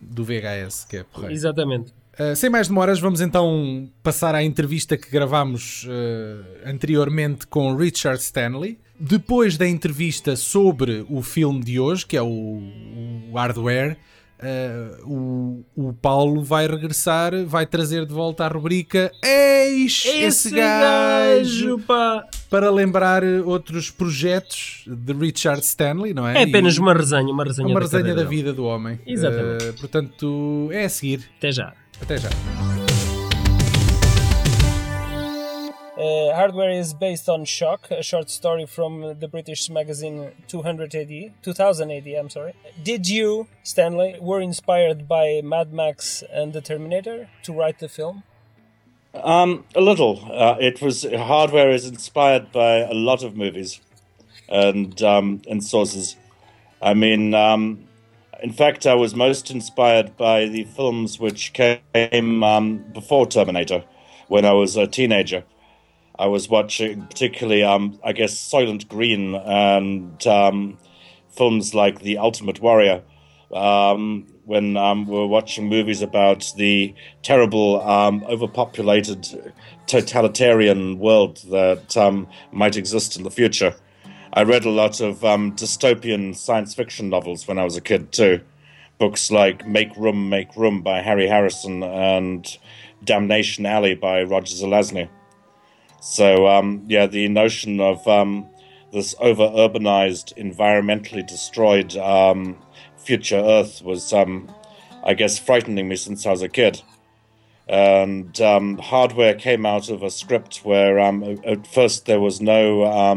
do 0.00 0.24
VHS, 0.24 0.84
que 0.88 0.96
é 0.96 1.04
porreiro. 1.04 1.32
Exatamente. 1.32 1.92
Uh, 2.18 2.34
sem 2.34 2.50
mais 2.50 2.66
demoras, 2.66 2.98
vamos 2.98 3.20
então 3.20 3.88
passar 4.02 4.34
à 4.34 4.42
entrevista 4.42 4.96
que 4.96 5.08
gravámos 5.08 5.84
uh, 5.84 6.68
anteriormente 6.68 7.46
com 7.46 7.76
Richard 7.76 8.20
Stanley. 8.20 8.76
Depois 8.98 9.56
da 9.56 9.66
entrevista 9.66 10.34
sobre 10.34 11.06
o 11.08 11.22
filme 11.22 11.62
de 11.62 11.78
hoje, 11.78 12.04
que 12.04 12.16
é 12.16 12.22
o, 12.22 12.26
o 13.30 13.32
Hardware, 13.34 13.96
uh, 14.42 15.06
o, 15.10 15.64
o 15.76 15.92
Paulo 15.92 16.42
vai 16.42 16.66
regressar, 16.66 17.32
vai 17.46 17.66
trazer 17.66 18.06
de 18.06 18.12
volta 18.12 18.44
a 18.44 18.48
rubrica 18.48 19.10
Eis 19.24 20.02
esse, 20.06 20.50
gajo! 20.50 21.78
pá! 21.86 22.24
Para 22.48 22.70
lembrar 22.70 23.22
uh, 23.22 23.48
outros 23.48 23.90
projetos 23.90 24.84
de 24.86 25.12
Richard 25.12 25.62
Stanley, 25.64 26.12
não 26.14 26.26
é? 26.26 26.40
É 26.40 26.44
apenas 26.44 26.76
E- 26.76 26.80
uma 26.80 26.92
resenha, 26.94 27.32
uma 27.32 27.44
resenha, 27.44 27.68
uma 27.68 27.80
da 27.80 27.86
resenha 27.86 28.14
da 28.14 28.22
dele. 28.22 28.28
vida 28.28 28.52
do 28.52 28.64
homem. 28.64 28.98
Exatamente. 29.06 29.64
Uh, 29.68 29.72
portanto, 29.80 30.68
é 30.72 30.84
a 30.84 30.88
seguir. 30.88 31.28
Até 31.38 31.52
já. 31.52 31.72
Até 32.02 32.16
já. 32.18 32.79
Uh, 36.00 36.34
Hardware 36.34 36.70
is 36.70 36.94
based 36.94 37.28
on 37.28 37.44
Shock, 37.44 37.90
a 37.90 38.02
short 38.02 38.30
story 38.30 38.64
from 38.64 39.18
the 39.20 39.28
British 39.28 39.68
magazine 39.68 40.32
200 40.48 40.94
AD, 40.94 41.32
2000 41.42 41.90
AD. 41.90 42.06
I'm 42.18 42.30
sorry. 42.30 42.54
Did 42.82 43.06
you, 43.06 43.48
Stanley, 43.62 44.16
were 44.18 44.40
inspired 44.40 45.06
by 45.06 45.42
Mad 45.44 45.74
Max 45.74 46.24
and 46.32 46.54
the 46.54 46.62
Terminator 46.62 47.28
to 47.42 47.52
write 47.52 47.80
the 47.80 47.88
film? 47.88 48.22
Um, 49.12 49.66
a 49.74 49.82
little. 49.82 50.24
Uh, 50.32 50.56
it 50.58 50.80
was 50.80 51.04
Hardware 51.04 51.70
is 51.70 51.86
inspired 51.86 52.50
by 52.50 52.78
a 52.78 52.94
lot 52.94 53.22
of 53.22 53.36
movies 53.36 53.82
and 54.48 55.02
um, 55.02 55.42
and 55.50 55.62
sources. 55.62 56.16
I 56.80 56.94
mean, 56.94 57.34
um, 57.34 57.86
in 58.42 58.54
fact, 58.54 58.86
I 58.86 58.94
was 58.94 59.14
most 59.14 59.50
inspired 59.50 60.16
by 60.16 60.46
the 60.46 60.64
films 60.64 61.20
which 61.20 61.52
came 61.52 62.42
um, 62.42 62.78
before 62.94 63.26
Terminator, 63.26 63.84
when 64.28 64.46
I 64.46 64.52
was 64.52 64.78
a 64.78 64.86
teenager. 64.86 65.44
I 66.20 66.26
was 66.26 66.50
watching, 66.50 67.06
particularly, 67.06 67.62
um, 67.62 67.98
I 68.04 68.12
guess, 68.12 68.34
Soylent 68.34 68.86
Green 68.88 69.34
and 69.34 70.26
um, 70.26 70.76
films 71.30 71.74
like 71.74 72.00
The 72.00 72.18
Ultimate 72.18 72.60
Warrior. 72.60 73.02
Um, 73.50 74.26
when 74.44 74.76
um, 74.76 75.06
we 75.06 75.14
were 75.14 75.26
watching 75.26 75.70
movies 75.70 76.02
about 76.02 76.52
the 76.58 76.94
terrible, 77.22 77.80
um, 77.88 78.22
overpopulated, 78.24 79.54
totalitarian 79.86 80.98
world 80.98 81.38
that 81.50 81.96
um, 81.96 82.28
might 82.52 82.76
exist 82.76 83.16
in 83.16 83.22
the 83.22 83.30
future. 83.30 83.74
I 84.34 84.42
read 84.42 84.66
a 84.66 84.70
lot 84.70 85.00
of 85.00 85.24
um, 85.24 85.56
dystopian 85.56 86.36
science 86.36 86.74
fiction 86.74 87.08
novels 87.08 87.48
when 87.48 87.58
I 87.58 87.64
was 87.64 87.78
a 87.78 87.80
kid 87.80 88.12
too. 88.12 88.42
Books 88.98 89.30
like 89.30 89.66
Make 89.66 89.96
Room, 89.96 90.28
Make 90.28 90.54
Room 90.54 90.82
by 90.82 91.00
Harry 91.00 91.28
Harrison 91.28 91.82
and 91.82 92.46
Damnation 93.02 93.64
Alley 93.64 93.94
by 93.94 94.22
Roger 94.22 94.54
Zelazny. 94.54 95.08
So, 96.00 96.48
um, 96.48 96.84
yeah, 96.88 97.06
the 97.06 97.28
notion 97.28 97.80
of 97.80 98.06
um, 98.08 98.48
this 98.92 99.14
over 99.20 99.48
urbanized, 99.48 100.36
environmentally 100.36 101.26
destroyed 101.26 101.96
um, 101.96 102.56
future 102.96 103.36
Earth 103.36 103.82
was, 103.82 104.12
um, 104.12 104.52
I 105.04 105.14
guess, 105.14 105.38
frightening 105.38 105.88
me 105.88 105.96
since 105.96 106.26
I 106.26 106.30
was 106.30 106.42
a 106.42 106.48
kid. 106.48 106.82
And 107.68 108.40
um, 108.40 108.78
hardware 108.78 109.34
came 109.34 109.64
out 109.64 109.90
of 109.90 110.02
a 110.02 110.10
script 110.10 110.64
where 110.64 110.98
um, 110.98 111.38
at 111.44 111.66
first 111.66 112.06
there 112.06 112.20
was 112.20 112.40
no 112.40 113.14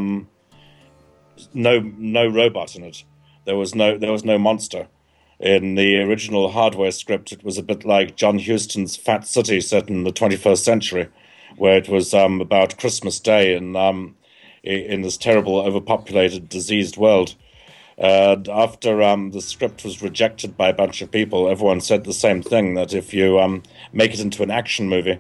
no 1.53 1.79
no 1.97 2.27
robot 2.27 2.75
in 2.75 2.83
it. 2.83 3.03
There 3.45 3.57
was 3.57 3.75
no 3.75 3.97
there 3.97 4.11
was 4.11 4.23
no 4.23 4.37
monster. 4.37 4.87
In 5.39 5.75
the 5.75 5.99
original 5.99 6.51
hardware 6.51 6.91
script, 6.91 7.31
it 7.31 7.43
was 7.43 7.57
a 7.57 7.63
bit 7.63 7.83
like 7.83 8.15
John 8.15 8.39
Huston's 8.39 8.95
Fat 8.95 9.27
City 9.27 9.59
set 9.59 9.89
in 9.89 10.03
the 10.03 10.13
21st 10.13 10.59
century, 10.59 11.09
where 11.57 11.77
it 11.77 11.89
was 11.89 12.13
um, 12.13 12.41
about 12.41 12.77
Christmas 12.77 13.19
Day 13.19 13.55
in 13.55 13.75
um, 13.75 14.15
in 14.63 15.01
this 15.01 15.17
terrible, 15.17 15.57
overpopulated, 15.57 16.48
diseased 16.48 16.98
world. 16.98 17.36
And 17.98 18.48
after 18.48 19.03
um, 19.03 19.31
the 19.31 19.41
script 19.41 19.83
was 19.83 20.01
rejected 20.01 20.57
by 20.57 20.69
a 20.69 20.74
bunch 20.74 21.01
of 21.01 21.12
people, 21.12 21.48
everyone 21.48 21.81
said 21.81 22.05
the 22.05 22.13
same 22.13 22.41
thing 22.41 22.74
that 22.75 22.93
if 22.93 23.13
you 23.13 23.39
um, 23.39 23.62
make 23.91 24.13
it 24.13 24.19
into 24.19 24.41
an 24.41 24.50
action 24.50 24.89
movie 24.89 25.19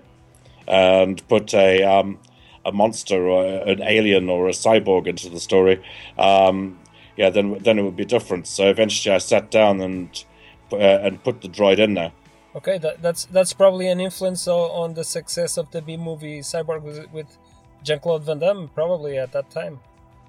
and 0.67 1.25
put 1.27 1.53
a 1.53 1.83
um, 1.83 2.19
a 2.65 2.71
monster 2.71 3.27
or 3.27 3.45
an 3.45 3.81
alien 3.83 4.29
or 4.29 4.47
a 4.47 4.53
cyborg 4.53 5.07
into 5.07 5.29
the 5.29 5.39
story, 5.39 5.83
um, 6.17 6.79
yeah, 7.17 7.29
then 7.29 7.57
then 7.59 7.77
it 7.77 7.83
would 7.83 7.97
be 7.97 8.05
different. 8.05 8.47
So 8.47 8.69
eventually, 8.69 9.13
I 9.13 9.19
sat 9.19 9.51
down 9.51 9.81
and 9.81 10.23
uh, 10.71 10.77
and 10.77 11.23
put 11.23 11.41
the 11.41 11.49
droid 11.49 11.77
in 11.77 11.93
there. 11.93 12.11
Okay, 12.55 12.77
that, 12.77 13.01
that's 13.01 13.25
that's 13.25 13.51
probably 13.51 13.87
an 13.87 13.99
influence 13.99 14.47
on 14.47 14.93
the 14.93 15.03
success 15.03 15.57
of 15.57 15.71
the 15.71 15.81
B 15.81 15.97
movie 15.97 16.41
Cyborg 16.41 16.83
with, 16.83 17.11
with 17.11 17.37
Jean 17.83 17.99
Claude 17.99 18.23
Van 18.23 18.39
Damme, 18.39 18.69
probably 18.69 19.17
at 19.17 19.31
that 19.31 19.49
time. 19.49 19.79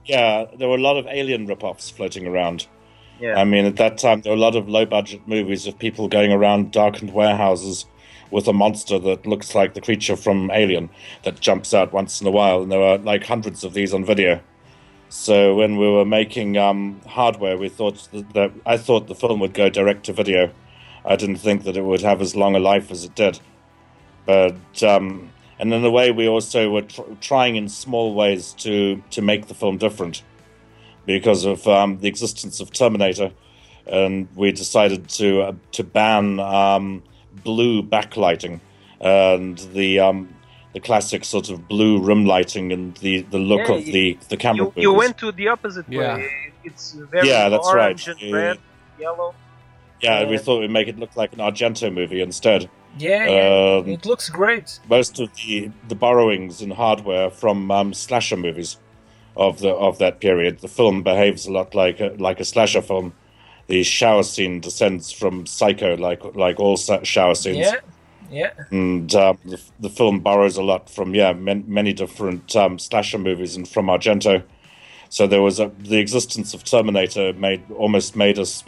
Yeah, 0.07 0.47
there 0.59 0.69
were 0.69 0.77
a 0.77 0.81
lot 0.81 0.97
of 0.97 1.07
alien 1.07 1.47
rip-offs 1.47 1.91
floating 1.91 2.27
around. 2.27 2.67
Yeah. 3.21 3.41
I 3.41 3.45
mean, 3.45 3.65
at 3.65 3.77
that 3.77 3.99
time, 3.99 4.23
there 4.23 4.33
were 4.33 4.39
a 4.39 4.41
lot 4.41 4.57
of 4.57 4.69
low-budget 4.69 5.29
movies 5.29 5.67
of 5.67 5.79
people 5.79 6.09
going 6.09 6.33
around 6.33 6.73
darkened 6.73 7.13
warehouses 7.13 7.87
with 8.31 8.49
a 8.49 8.53
monster 8.53 8.99
that 8.99 9.27
looks 9.27 9.55
like 9.55 9.75
the 9.75 9.81
creature 9.81 10.17
from 10.17 10.51
Alien 10.51 10.91
that 11.23 11.41
jumps 11.41 11.73
out 11.73 11.93
once 11.93 12.21
in 12.21 12.27
a 12.27 12.31
while, 12.31 12.63
and 12.63 12.73
there 12.73 12.81
were 12.81 12.99
like 12.99 13.25
hundreds 13.25 13.65
of 13.65 13.75
these 13.75 13.95
on 13.95 14.05
video. 14.05 14.41
So 15.11 15.55
when 15.55 15.77
we 15.77 15.89
were 15.89 16.05
making 16.05 16.57
um, 16.57 17.01
hardware, 17.07 17.57
we 17.57 17.69
thought 17.69 18.09
that, 18.13 18.33
that 18.35 18.53
I 18.67 18.77
thought 18.77 19.07
the 19.07 19.15
film 19.15 19.41
would 19.41 19.55
go 19.55 19.69
direct 19.69 20.05
to 20.07 20.13
video. 20.13 20.51
I 21.05 21.17
didn't 21.17 21.37
think 21.37 21.65
that 21.65 21.77
it 21.77 21.83
would 21.85 22.01
have 22.03 22.21
as 22.23 22.35
long 22.35 22.57
a 22.57 22.59
life 22.59 22.91
as 22.91 23.05
it 23.05 23.15
did. 23.15 23.41
But 24.27 24.83
um, 24.83 25.31
and 25.59 25.73
in 25.73 25.85
a 25.85 25.91
way, 25.91 26.11
we 26.11 26.27
also 26.29 26.71
were 26.71 26.83
tr- 26.83 27.03
trying 27.21 27.57
in 27.57 27.69
small 27.69 28.15
ways 28.15 28.53
to 28.59 29.03
to 29.11 29.23
make 29.23 29.47
the 29.47 29.55
film 29.55 29.77
different 29.79 30.23
because 31.07 31.45
of 31.45 31.67
um, 31.69 31.99
the 32.01 32.09
existence 32.09 32.61
of 32.61 32.73
Terminator, 32.73 33.33
and 33.87 34.29
we 34.35 34.51
decided 34.53 35.09
to 35.11 35.43
uh, 35.43 35.53
to 35.73 35.85
ban 35.85 36.41
um, 36.41 37.03
blue 37.45 37.83
backlighting 37.83 38.61
and 39.01 39.59
the 39.75 40.01
um, 40.01 40.35
the 40.73 40.81
classic 40.81 41.25
sort 41.25 41.51
of 41.51 41.69
blue 41.69 42.01
rim 42.01 42.25
lighting 42.25 42.73
and 42.73 42.97
the, 42.97 43.21
the 43.23 43.39
look 43.39 43.69
Yeah, 43.69 43.75
of 43.75 43.85
the 43.85 44.19
the 44.31 44.37
camera. 44.37 44.67
You, 44.75 44.83
you 44.83 44.93
went 44.93 45.19
to 45.19 45.33
the 45.33 45.49
opposite 45.49 45.87
Yeah. 45.89 46.17
way. 46.17 46.31
It's 46.65 46.93
very 46.93 47.29
Yeah, 47.29 47.51
that's 47.51 47.69
orange 47.69 48.09
right. 48.09 48.17
and 48.23 48.33
red, 48.33 48.59
yellow. 48.99 49.35
Yeah, 50.01 50.29
we 50.29 50.37
uh, 50.37 50.39
thought 50.39 50.61
we'd 50.61 50.71
make 50.71 50.89
it 50.89 50.99
look 50.99 51.17
like 51.17 51.33
an 51.33 51.39
Argento 51.39 51.93
movie 51.93 52.21
instead. 52.21 52.69
Yeah, 52.99 53.27
yeah. 53.27 53.79
Um, 53.79 53.89
it 53.89 54.07
looks 54.07 54.29
great. 54.29 54.79
most 54.89 55.19
of 55.19 55.35
the 55.35 55.71
the 55.89 55.95
borrowings 55.95 56.63
in 56.63 56.71
hardware 56.71 57.31
from 57.31 57.71
um, 57.71 57.93
slasher 57.93 58.37
movies 58.37 58.79
of 59.37 59.59
the 59.61 59.71
of 59.71 59.99
that 59.99 60.21
period. 60.21 60.61
The 60.61 60.69
film 60.69 61.03
behaves 61.03 61.47
a 61.47 61.53
lot 61.53 61.75
like 61.75 62.01
a, 62.01 62.15
like 62.19 62.41
a 62.41 62.45
slasher 62.45 62.83
film. 62.83 63.15
The 63.67 63.83
shower 63.83 64.23
scene 64.23 64.61
descends 64.61 65.11
from 65.11 65.47
Psycho, 65.47 65.97
like 65.97 66.23
like 66.37 66.61
all 66.61 66.77
shower 66.77 67.35
scenes. 67.35 67.59
Yeah, 67.59 67.81
yeah. 68.31 68.53
and 68.71 69.13
uh, 69.15 69.35
the, 69.45 69.61
the 69.81 69.91
film 69.91 70.21
borrows 70.21 70.57
a 70.57 70.63
lot 70.63 70.91
from 70.91 71.15
yeah 71.15 71.33
man, 71.33 71.65
many 71.67 71.93
different 71.93 72.55
um, 72.55 72.79
slasher 72.79 73.19
movies 73.19 73.57
and 73.57 73.67
from 73.67 73.87
Argento. 73.87 74.43
So 75.09 75.27
there 75.27 75.43
was 75.43 75.61
a, 75.61 75.71
the 75.79 75.99
existence 75.99 76.55
of 76.55 76.65
Terminator 76.65 77.33
made 77.33 77.63
almost 77.73 78.17
made 78.17 78.39
us 78.39 78.65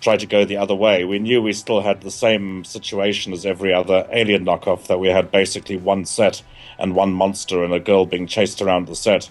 try 0.00 0.16
to 0.16 0.26
go 0.26 0.44
the 0.44 0.56
other 0.56 0.74
way. 0.74 1.04
We 1.04 1.18
knew 1.18 1.42
we 1.42 1.52
still 1.52 1.82
had 1.82 2.00
the 2.00 2.10
same 2.10 2.64
situation 2.64 3.32
as 3.32 3.44
every 3.44 3.72
other 3.72 4.06
Alien 4.10 4.44
knockoff 4.44 4.86
that 4.86 4.98
we 4.98 5.08
had 5.08 5.30
basically 5.30 5.76
one 5.76 6.04
set 6.04 6.42
and 6.78 6.94
one 6.94 7.12
monster 7.12 7.62
and 7.62 7.72
a 7.72 7.80
girl 7.80 8.06
being 8.06 8.26
chased 8.26 8.62
around 8.62 8.86
the 8.86 8.96
set. 8.96 9.30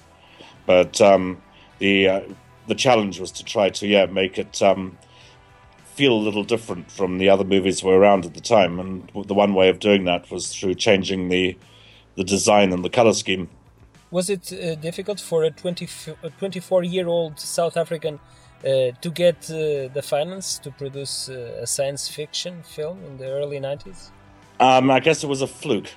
But 0.65 1.01
um, 1.01 1.41
the 1.79 2.07
uh, 2.07 2.21
the 2.67 2.75
challenge 2.75 3.19
was 3.19 3.31
to 3.31 3.43
try 3.43 3.69
to 3.71 3.87
yeah 3.87 4.05
make 4.05 4.37
it 4.37 4.61
um, 4.61 4.97
feel 5.95 6.13
a 6.13 6.21
little 6.21 6.43
different 6.43 6.91
from 6.91 7.17
the 7.17 7.29
other 7.29 7.43
movies 7.43 7.83
were 7.83 7.97
around 7.97 8.25
at 8.25 8.33
the 8.35 8.41
time. 8.41 8.79
And 8.79 9.11
the 9.25 9.33
one 9.33 9.55
way 9.55 9.69
of 9.69 9.79
doing 9.79 10.05
that 10.05 10.29
was 10.29 10.55
through 10.55 10.75
changing 10.75 11.29
the 11.29 11.57
the 12.15 12.23
design 12.23 12.71
and 12.73 12.83
the 12.83 12.89
color 12.89 13.13
scheme. 13.13 13.49
Was 14.11 14.29
it 14.29 14.51
uh, 14.51 14.75
difficult 14.75 15.19
for 15.19 15.43
a 15.43 15.51
20, 15.51 15.87
a 16.23 16.29
24 16.31 16.83
year 16.83 17.07
old 17.07 17.39
South 17.39 17.77
African 17.77 18.19
uh, 18.63 18.91
to 19.01 19.09
get 19.09 19.49
uh, 19.49 19.87
the 19.93 20.01
finance 20.03 20.59
to 20.59 20.71
produce 20.71 21.29
uh, 21.29 21.59
a 21.61 21.67
science 21.67 22.07
fiction 22.07 22.61
film 22.63 23.03
in 23.05 23.17
the 23.17 23.25
early 23.25 23.59
90s? 23.59 24.11
Um, 24.59 24.91
I 24.91 24.99
guess 24.99 25.23
it 25.23 25.27
was 25.27 25.41
a 25.41 25.47
fluke. 25.47 25.89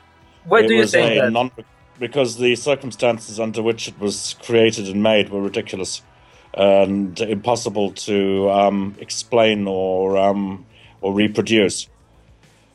Why 0.45 0.63
do 0.67 0.75
you 0.75 0.81
was 0.81 0.93
think 0.93 1.21
that? 1.21 1.33
non 1.33 1.51
because 1.99 2.37
the 2.37 2.57
circumstances 2.57 3.39
under 3.39 3.63
which 3.63 3.89
it 3.89 3.99
was 4.01 4.35
created 4.43 4.89
and 4.89 5.03
made 5.03 5.29
were 5.31 5.43
ridiculous 5.43 6.03
and 6.55 7.21
impossible 7.21 7.93
to 7.93 8.51
um, 8.51 8.95
explain 8.99 9.67
or 9.67 10.17
um, 10.19 10.67
or 11.01 11.13
reproduce. 11.13 11.89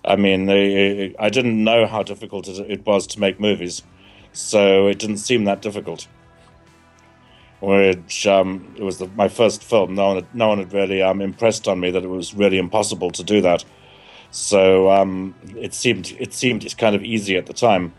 I 0.06 0.16
mean, 0.16 0.50
I, 0.50 1.14
I 1.20 1.30
didn't 1.30 1.62
know 1.64 1.86
how 1.86 2.04
difficult 2.04 2.48
it, 2.48 2.60
it 2.70 2.86
was 2.86 3.08
to 3.08 3.20
make 3.20 3.40
movies, 3.40 3.84
so 4.32 4.88
it 4.88 5.00
didn't 5.00 5.18
seem 5.18 5.44
that 5.46 5.62
difficult. 5.62 6.08
Which 7.60 8.28
um, 8.28 8.76
it 8.78 8.84
was 8.84 9.00
the, 9.00 9.08
my 9.16 9.28
first 9.28 9.64
film. 9.64 9.96
No 9.96 10.08
one, 10.08 10.16
had, 10.18 10.36
no 10.36 10.48
one 10.50 10.60
had 10.60 10.74
really 10.74 11.02
um, 11.02 11.22
impressed 11.22 11.68
on 11.68 11.80
me 11.80 11.90
that 11.90 12.04
it 12.04 12.08
was 12.08 12.36
really 12.36 12.60
impossible 12.60 13.10
to 13.12 13.24
do 13.24 13.42
that. 13.42 13.66
So 14.30 14.92
um, 14.92 15.34
it 15.56 15.74
seemed 15.74 16.16
it 16.20 16.34
seemed 16.34 16.78
kind 16.78 16.96
of 16.96 17.04
easy 17.04 17.38
at 17.38 17.46
the 17.46 17.54
time. 17.54 17.94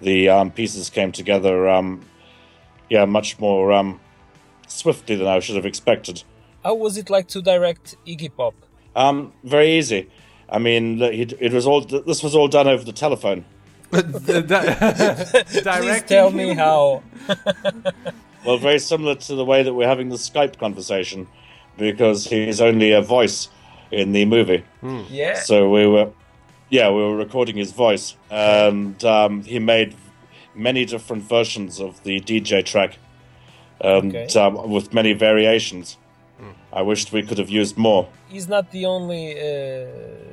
The 0.00 0.28
um, 0.28 0.50
pieces 0.50 0.90
came 0.90 1.12
together, 1.12 1.68
um, 1.68 2.04
yeah, 2.90 3.04
much 3.06 3.38
more 3.38 3.72
um, 3.72 4.00
swiftly 4.66 5.16
than 5.16 5.26
I 5.26 5.40
should 5.40 5.56
have 5.56 5.66
expected. 5.66 6.22
How 6.62 6.74
was 6.74 6.96
it 6.96 7.10
like 7.10 7.28
to 7.28 7.42
direct 7.42 7.96
Iggy 8.06 8.30
Pop? 8.36 8.54
Um, 8.94 9.32
very 9.42 9.72
easy. 9.72 10.10
I 10.48 10.58
mean, 10.58 11.00
it, 11.02 11.32
it 11.40 11.52
was 11.52 11.66
all. 11.66 11.80
This 11.80 12.22
was 12.22 12.34
all 12.34 12.48
done 12.48 12.68
over 12.68 12.84
the 12.84 12.92
telephone. 12.92 13.44
Please 13.90 14.46
tell 16.02 16.30
me 16.30 16.54
how. 16.54 17.02
Well, 18.44 18.58
very 18.58 18.78
similar 18.78 19.14
to 19.14 19.34
the 19.34 19.44
way 19.44 19.62
that 19.62 19.72
we're 19.74 19.88
having 19.88 20.08
the 20.10 20.16
Skype 20.16 20.58
conversation, 20.58 21.26
because 21.78 22.26
he's 22.26 22.60
only 22.60 22.92
a 22.92 23.00
voice 23.00 23.48
in 23.90 24.12
the 24.12 24.24
movie. 24.26 24.64
Yeah. 25.10 25.34
So 25.40 25.70
we 25.70 25.86
were, 25.86 26.10
yeah, 26.68 26.90
we 26.90 27.00
were 27.02 27.16
recording 27.16 27.56
his 27.56 27.72
voice, 27.72 28.16
and 28.30 29.02
um, 29.04 29.42
he 29.44 29.58
made 29.58 29.94
many 30.54 30.84
different 30.84 31.22
versions 31.22 31.80
of 31.80 32.02
the 32.04 32.20
DJ 32.20 32.64
track, 32.64 32.98
and 33.80 34.14
Okay. 34.14 34.38
um, 34.40 34.70
with 34.70 34.92
many 34.94 35.12
variations. 35.14 35.96
I 36.72 36.82
wished 36.82 37.12
we 37.12 37.22
could 37.22 37.38
have 37.38 37.48
used 37.48 37.76
more. 37.78 38.08
He's 38.28 38.48
not 38.48 38.72
the 38.72 38.84
only 38.86 39.24
uh, 39.40 39.86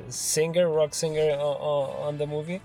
singer, 0.10 0.68
rock 0.68 0.96
singer 0.96 1.30
on, 1.40 2.08
on 2.08 2.18
the 2.18 2.26
movie. 2.26 2.60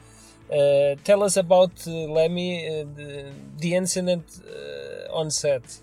Uh, 0.50 0.94
tell 1.02 1.22
us 1.22 1.36
about 1.36 1.72
uh, 1.86 1.90
Lemmy, 1.90 2.66
uh, 2.66 2.84
the, 2.94 3.32
the 3.58 3.74
incident 3.74 4.40
uh, 4.46 5.12
on 5.12 5.30
set 5.30 5.80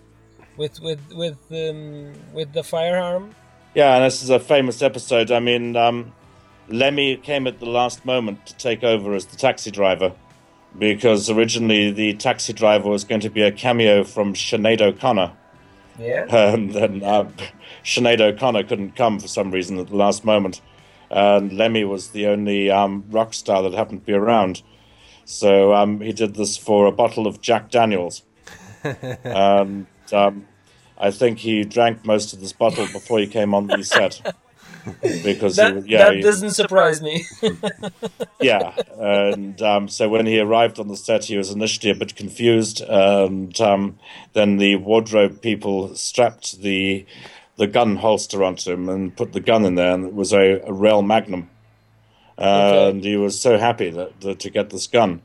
with 0.58 0.80
with 0.82 1.02
with 1.14 1.38
um, 1.52 2.14
with 2.34 2.54
the 2.54 2.64
firearm. 2.64 3.36
Yeah, 3.76 3.96
and 3.96 4.06
this 4.06 4.24
is 4.24 4.30
a 4.30 4.40
famous 4.40 4.82
episode. 4.82 5.32
I 5.32 5.40
mean, 5.40 5.76
um, 5.76 6.14
Lemmy 6.70 7.18
came 7.18 7.48
at 7.48 7.60
the 7.60 7.66
last 7.66 8.06
moment 8.06 8.46
to 8.46 8.56
take 8.56 8.84
over 8.84 9.14
as 9.14 9.26
the 9.26 9.36
taxi 9.36 9.72
driver 9.72 10.14
because 10.78 11.30
originally 11.30 11.92
the 11.92 12.14
taxi 12.14 12.54
driver 12.54 12.90
was 12.90 13.04
going 13.04 13.22
to 13.22 13.30
be 13.30 13.42
a 13.42 13.52
cameo 13.52 14.04
from 14.04 14.34
Sinead 14.34 14.82
O'Connor. 14.82 15.32
Yeah. 16.00 16.26
And 16.54 16.74
then 16.74 17.04
uh, 17.04 17.30
Sinead 17.84 18.22
O'Connor 18.22 18.64
couldn't 18.64 18.96
come 18.96 19.20
for 19.20 19.28
some 19.28 19.52
reason 19.52 19.78
at 19.80 19.88
the 19.88 19.96
last 19.96 20.26
moment. 20.26 20.62
And 21.14 21.54
Lemmy 21.54 21.84
was 21.84 22.10
the 22.10 22.26
only 22.26 22.72
um, 22.72 23.06
rock 23.10 23.36
star 23.36 23.62
that 23.62 23.74
happened 23.74 24.02
to 24.02 24.06
be 24.06 24.14
around. 24.14 24.64
So 25.26 25.74
um, 25.74 26.02
he 26.02 26.12
did 26.12 26.34
this 26.34 26.58
for 26.58 26.88
a 26.88 26.92
bottle 26.92 27.28
of 27.28 27.40
Jack 27.40 27.70
Daniels. 27.70 28.24
and 28.84 29.86
um, 30.12 30.48
I 30.98 31.12
think 31.12 31.38
he 31.40 31.64
drank 31.64 32.04
most 32.04 32.34
of 32.34 32.42
this 32.42 32.52
bottle 32.52 32.88
before 32.88 33.20
he 33.20 33.28
came 33.28 33.54
on 33.54 33.68
the 33.68 33.84
set. 33.84 34.36
because 35.02 35.56
That, 35.56 35.84
he, 35.84 35.92
yeah, 35.92 36.10
that 36.10 36.22
doesn't 36.22 36.52
surprise 36.52 37.02
me. 37.02 37.26
yeah, 38.42 38.76
and 39.00 39.62
um, 39.62 39.88
so 39.88 40.10
when 40.10 40.26
he 40.26 40.40
arrived 40.40 40.80
on 40.80 40.88
the 40.88 40.98
set, 40.98 41.26
he 41.26 41.38
was 41.38 41.52
initially 41.52 41.92
a 41.92 41.96
bit 41.96 42.16
confused, 42.16 42.82
and 42.82 43.60
um, 43.62 43.98
then 44.34 44.58
the 44.58 44.76
wardrobe 44.78 45.42
people 45.42 45.96
strapped 45.96 46.60
the 46.62 47.06
the 47.58 47.68
gun 47.68 47.98
holster 47.98 48.44
onto 48.44 48.72
him 48.72 48.90
and 48.90 49.16
put 49.16 49.34
the 49.34 49.40
gun 49.40 49.66
in 49.66 49.76
there, 49.76 49.94
and 49.94 50.06
it 50.06 50.14
was 50.14 50.34
a, 50.34 50.60
a 50.66 50.74
Rail 50.74 51.02
Magnum, 51.02 51.50
Okay. 52.40 52.90
and 52.90 53.04
he 53.04 53.16
was 53.16 53.40
so 53.40 53.58
happy 53.58 53.90
that, 53.92 54.22
that 54.22 54.40
to 54.40 54.50
get 54.50 54.70
this 54.72 54.88
gun 54.88 55.22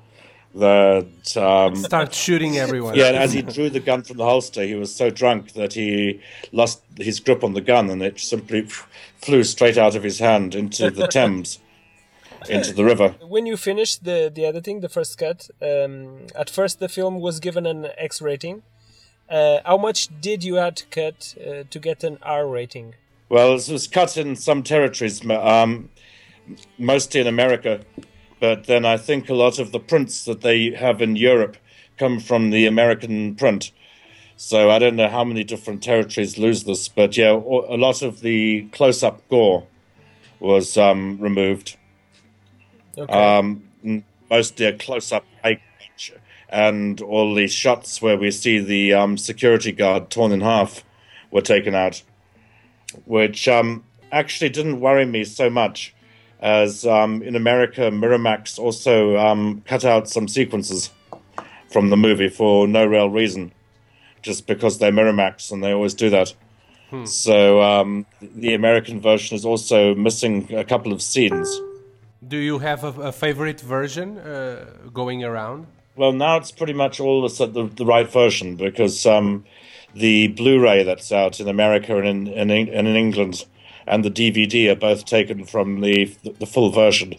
that 0.54 1.36
um, 1.36 1.76
Start 1.76 2.14
shooting 2.14 2.56
everyone. 2.58 2.94
yeah, 2.96 3.08
and 3.08 3.16
as 3.16 3.32
he 3.32 3.42
drew 3.42 3.70
the 3.70 3.80
gun 3.80 4.02
from 4.02 4.16
the 4.16 4.24
holster, 4.24 4.62
he 4.62 4.74
was 4.74 4.94
so 4.94 5.10
drunk 5.10 5.52
that 5.52 5.74
he 5.74 6.20
lost 6.52 6.82
his 6.98 7.20
grip 7.20 7.44
on 7.44 7.52
the 7.54 7.60
gun, 7.60 7.90
and 7.90 8.02
it 8.02 8.18
simply 8.18 8.62
flew 9.22 9.44
straight 9.44 9.78
out 9.78 9.94
of 9.94 10.02
his 10.02 10.18
hand 10.18 10.54
into 10.54 10.90
the 10.90 11.06
Thames, 11.16 11.60
into 12.48 12.72
the 12.72 12.84
river. 12.84 13.14
when 13.20 13.46
you 13.46 13.56
finished 13.56 14.04
the 14.04 14.30
the 14.34 14.44
editing, 14.44 14.80
the 14.80 14.88
first 14.88 15.18
cut, 15.18 15.48
um, 15.62 16.26
at 16.34 16.48
first 16.50 16.78
the 16.80 16.88
film 16.88 17.20
was 17.20 17.40
given 17.40 17.66
an 17.66 17.88
X 17.98 18.20
rating. 18.22 18.62
Uh, 19.28 19.58
how 19.64 19.76
much 19.76 20.08
did 20.20 20.42
you 20.42 20.54
have 20.54 20.74
to 20.74 20.86
cut 20.86 21.34
uh, 21.40 21.64
to 21.70 21.78
get 21.78 22.02
an 22.02 22.18
R 22.22 22.46
rating? 22.46 22.94
Well, 23.28 23.54
this 23.54 23.68
was 23.68 23.86
cut 23.86 24.16
in 24.16 24.36
some 24.36 24.62
territories, 24.62 25.28
um, 25.30 25.90
mostly 26.78 27.20
in 27.20 27.26
America, 27.26 27.80
but 28.40 28.64
then 28.64 28.86
I 28.86 28.96
think 28.96 29.28
a 29.28 29.34
lot 29.34 29.58
of 29.58 29.70
the 29.70 29.80
prints 29.80 30.24
that 30.24 30.40
they 30.40 30.70
have 30.70 31.02
in 31.02 31.16
Europe 31.16 31.58
come 31.98 32.20
from 32.20 32.50
the 32.50 32.64
American 32.66 33.34
print. 33.34 33.70
So 34.36 34.70
I 34.70 34.78
don't 34.78 34.96
know 34.96 35.08
how 35.08 35.24
many 35.24 35.44
different 35.44 35.82
territories 35.82 36.38
lose 36.38 36.64
this, 36.64 36.88
but 36.88 37.16
yeah, 37.16 37.32
a 37.32 37.76
lot 37.76 38.02
of 38.02 38.20
the 38.20 38.62
close-up 38.72 39.28
gore 39.28 39.66
was 40.40 40.78
um, 40.78 41.18
removed. 41.18 41.76
Okay. 42.96 43.12
Um, 43.12 43.64
mostly 44.30 44.66
a 44.66 44.72
close-up 44.72 45.24
and 46.48 47.00
all 47.00 47.34
the 47.34 47.46
shots 47.46 48.00
where 48.00 48.16
we 48.16 48.30
see 48.30 48.58
the 48.58 48.94
um, 48.94 49.16
security 49.16 49.72
guard 49.72 50.10
torn 50.10 50.32
in 50.32 50.40
half 50.40 50.84
were 51.30 51.42
taken 51.42 51.74
out, 51.74 52.02
which 53.04 53.48
um, 53.48 53.84
actually 54.10 54.48
didn't 54.50 54.80
worry 54.80 55.04
me 55.04 55.24
so 55.24 55.50
much, 55.50 55.94
as 56.40 56.86
um, 56.86 57.22
in 57.22 57.36
America, 57.36 57.90
Miramax 57.90 58.58
also 58.58 59.16
um, 59.16 59.62
cut 59.66 59.84
out 59.84 60.08
some 60.08 60.28
sequences 60.28 60.90
from 61.70 61.90
the 61.90 61.96
movie 61.96 62.28
for 62.28 62.66
no 62.66 62.86
real 62.86 63.10
reason, 63.10 63.52
just 64.22 64.46
because 64.46 64.78
they're 64.78 64.92
Miramax 64.92 65.52
and 65.52 65.62
they 65.62 65.72
always 65.72 65.94
do 65.94 66.10
that. 66.10 66.34
So 67.04 67.60
um, 67.60 68.06
the 68.22 68.54
American 68.54 68.98
version 69.00 69.36
is 69.36 69.44
also 69.44 69.94
missing 69.94 70.54
a 70.54 70.64
couple 70.64 70.90
of 70.90 71.02
scenes. 71.02 71.60
Do 72.26 72.38
you 72.38 72.58
have 72.60 72.82
a, 72.82 73.08
a 73.08 73.12
favorite 73.12 73.60
version 73.60 74.16
uh, 74.16 74.64
going 74.92 75.22
around? 75.22 75.66
Well, 75.98 76.12
now 76.12 76.36
it's 76.36 76.52
pretty 76.52 76.72
much 76.72 77.00
all 77.00 77.28
the, 77.28 77.46
the, 77.46 77.64
the 77.64 77.84
right 77.84 78.10
version 78.10 78.56
because 78.56 79.04
um, 79.04 79.44
the 79.94 80.28
Blu-ray 80.28 80.84
that's 80.84 81.10
out 81.10 81.40
in 81.40 81.48
America 81.48 81.98
and 81.98 82.28
in, 82.28 82.50
in, 82.50 82.68
in 82.68 82.86
England 82.86 83.44
and 83.88 84.04
the 84.04 84.10
DVD 84.10 84.70
are 84.70 84.76
both 84.76 85.04
taken 85.06 85.44
from 85.44 85.80
the 85.80 86.14
the 86.38 86.46
full 86.46 86.70
version. 86.70 87.14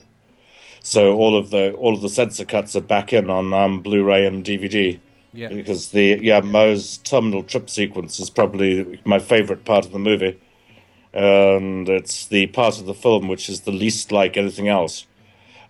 So 0.81 1.15
all 1.15 1.37
of 1.37 1.49
the 1.49 1.73
all 1.73 1.93
of 1.93 2.01
the 2.01 2.09
censor 2.09 2.45
cuts 2.45 2.75
are 2.75 2.81
back 2.81 3.11
in 3.11 3.29
on 3.29 3.53
um, 3.53 3.81
Blu-ray 3.81 4.25
and 4.25 4.45
DVD. 4.45 4.99
Yeah. 5.33 5.49
Because 5.49 5.89
the 5.89 6.19
yeah 6.21 6.39
Moe's 6.41 6.97
terminal 6.99 7.43
trip 7.43 7.69
sequence 7.69 8.19
is 8.19 8.29
probably 8.29 9.01
my 9.03 9.19
favorite 9.19 9.65
part 9.65 9.85
of 9.85 9.91
the 9.91 9.99
movie, 9.99 10.39
and 11.13 11.89
it's 11.89 12.27
the 12.27 12.47
part 12.47 12.79
of 12.79 12.85
the 12.85 12.93
film 12.93 13.27
which 13.27 13.49
is 13.49 13.61
the 13.61 13.71
least 13.71 14.11
like 14.11 14.37
anything 14.37 14.67
else. 14.67 15.05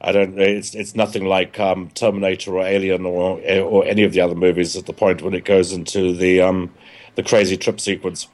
I 0.01 0.12
don't. 0.13 0.39
It's 0.39 0.75
it's 0.75 0.95
nothing 0.95 1.25
like 1.25 1.59
um, 1.59 1.89
Terminator 1.89 2.55
or 2.55 2.63
Alien 2.63 3.05
or 3.05 3.41
or 3.62 3.85
any 3.85 4.03
of 4.03 4.13
the 4.13 4.21
other 4.21 4.35
movies 4.35 4.77
at 4.77 4.85
the 4.85 4.93
point 4.93 5.21
when 5.21 5.33
it 5.33 5.43
goes 5.43 5.73
into 5.73 6.15
the 6.15 6.41
um, 6.41 6.73
the 7.15 7.23
crazy 7.23 7.57
trip 7.57 7.81
sequence. 7.81 8.27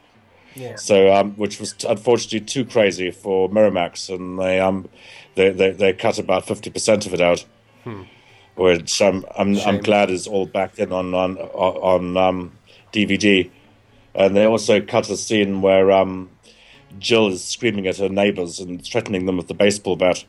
yeah. 0.54 0.76
So 0.76 1.12
um, 1.12 1.32
which 1.32 1.58
was 1.58 1.74
unfortunately 1.88 2.40
too 2.40 2.64
crazy 2.64 3.10
for 3.10 3.48
Miramax, 3.50 4.14
and 4.14 4.38
they 4.38 4.60
um 4.60 4.88
they 5.34 5.50
they, 5.50 5.72
they 5.72 5.92
cut 5.92 6.18
about 6.18 6.46
fifty 6.46 6.70
percent 6.70 7.04
of 7.04 7.14
it 7.14 7.20
out, 7.20 7.44
hmm. 7.82 8.02
which 8.54 9.02
I'm 9.02 9.24
I'm, 9.36 9.56
I'm 9.58 9.78
glad 9.80 10.10
is 10.10 10.28
all 10.28 10.46
back 10.46 10.78
in 10.78 10.92
on 10.92 11.14
on 11.14 11.36
on 11.36 12.16
um, 12.16 12.52
DVD, 12.92 13.50
and 14.14 14.36
they 14.36 14.44
also 14.44 14.80
cut 14.80 15.10
a 15.10 15.16
scene 15.16 15.62
where 15.62 15.90
um 15.90 16.30
Jill 17.00 17.26
is 17.28 17.44
screaming 17.44 17.88
at 17.88 17.98
her 17.98 18.08
neighbors 18.08 18.60
and 18.60 18.84
threatening 18.84 19.26
them 19.26 19.36
with 19.36 19.48
the 19.48 19.54
baseball 19.54 19.96
bat, 19.96 20.24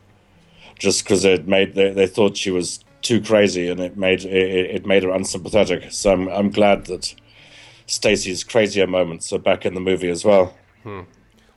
just 0.80 1.04
because 1.04 1.26
it 1.26 1.48
made 1.48 1.74
they, 1.76 1.92
they 1.92 2.08
thought 2.08 2.38
she 2.38 2.52
was 2.52 2.84
too 3.02 3.22
crazy 3.22 3.68
and 3.70 3.80
it 3.80 3.96
made 3.98 4.24
it, 4.26 4.76
it 4.76 4.86
made 4.86 5.04
her 5.04 5.12
unsympathetic. 5.12 5.92
So 5.92 6.12
I'm 6.14 6.28
I'm 6.30 6.50
glad 6.52 6.86
that 6.86 7.14
Stacey's 7.86 8.44
crazier 8.44 8.88
moments 8.88 9.32
are 9.34 9.40
back 9.40 9.66
in 9.66 9.74
the 9.74 9.80
movie 9.80 10.10
as 10.10 10.24
well. 10.26 10.54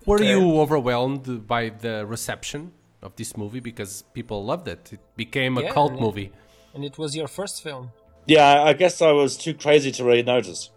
Were 0.07 0.23
you 0.23 0.61
overwhelmed 0.61 1.47
by 1.47 1.69
the 1.71 2.05
reception 2.07 2.73
of 3.03 3.15
this 3.17 3.37
movie 3.37 3.61
because 3.61 4.03
people 4.15 4.45
loved 4.45 4.67
it? 4.69 4.93
It 4.93 5.01
became 5.17 5.57
a 5.59 5.63
Yeah, 5.63 5.73
cult 5.73 5.95
yeah. 5.95 6.01
movie. 6.01 6.33
And 6.75 6.85
it 6.85 6.99
was 6.99 7.15
your 7.17 7.29
first 7.29 7.63
film. 7.63 7.91
Yeah, 8.27 8.47
I- 8.47 8.69
I 8.69 8.73
guess 8.75 9.03
I 9.03 9.13
was 9.13 9.37
too 9.37 9.55
crazy 9.55 9.91
to 9.93 10.05
really 10.05 10.23
notice. 10.23 10.71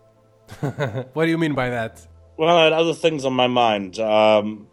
What 1.14 1.26
do 1.26 1.30
you 1.32 1.38
mean 1.38 1.54
by 1.56 1.70
that? 1.70 2.06
Well, 2.38 2.58
I 2.58 2.64
had 2.66 2.74
other 2.74 2.94
things 2.94 3.26
on 3.26 3.34
my 3.34 3.48
mind. 3.48 4.00
Um, 4.00 4.68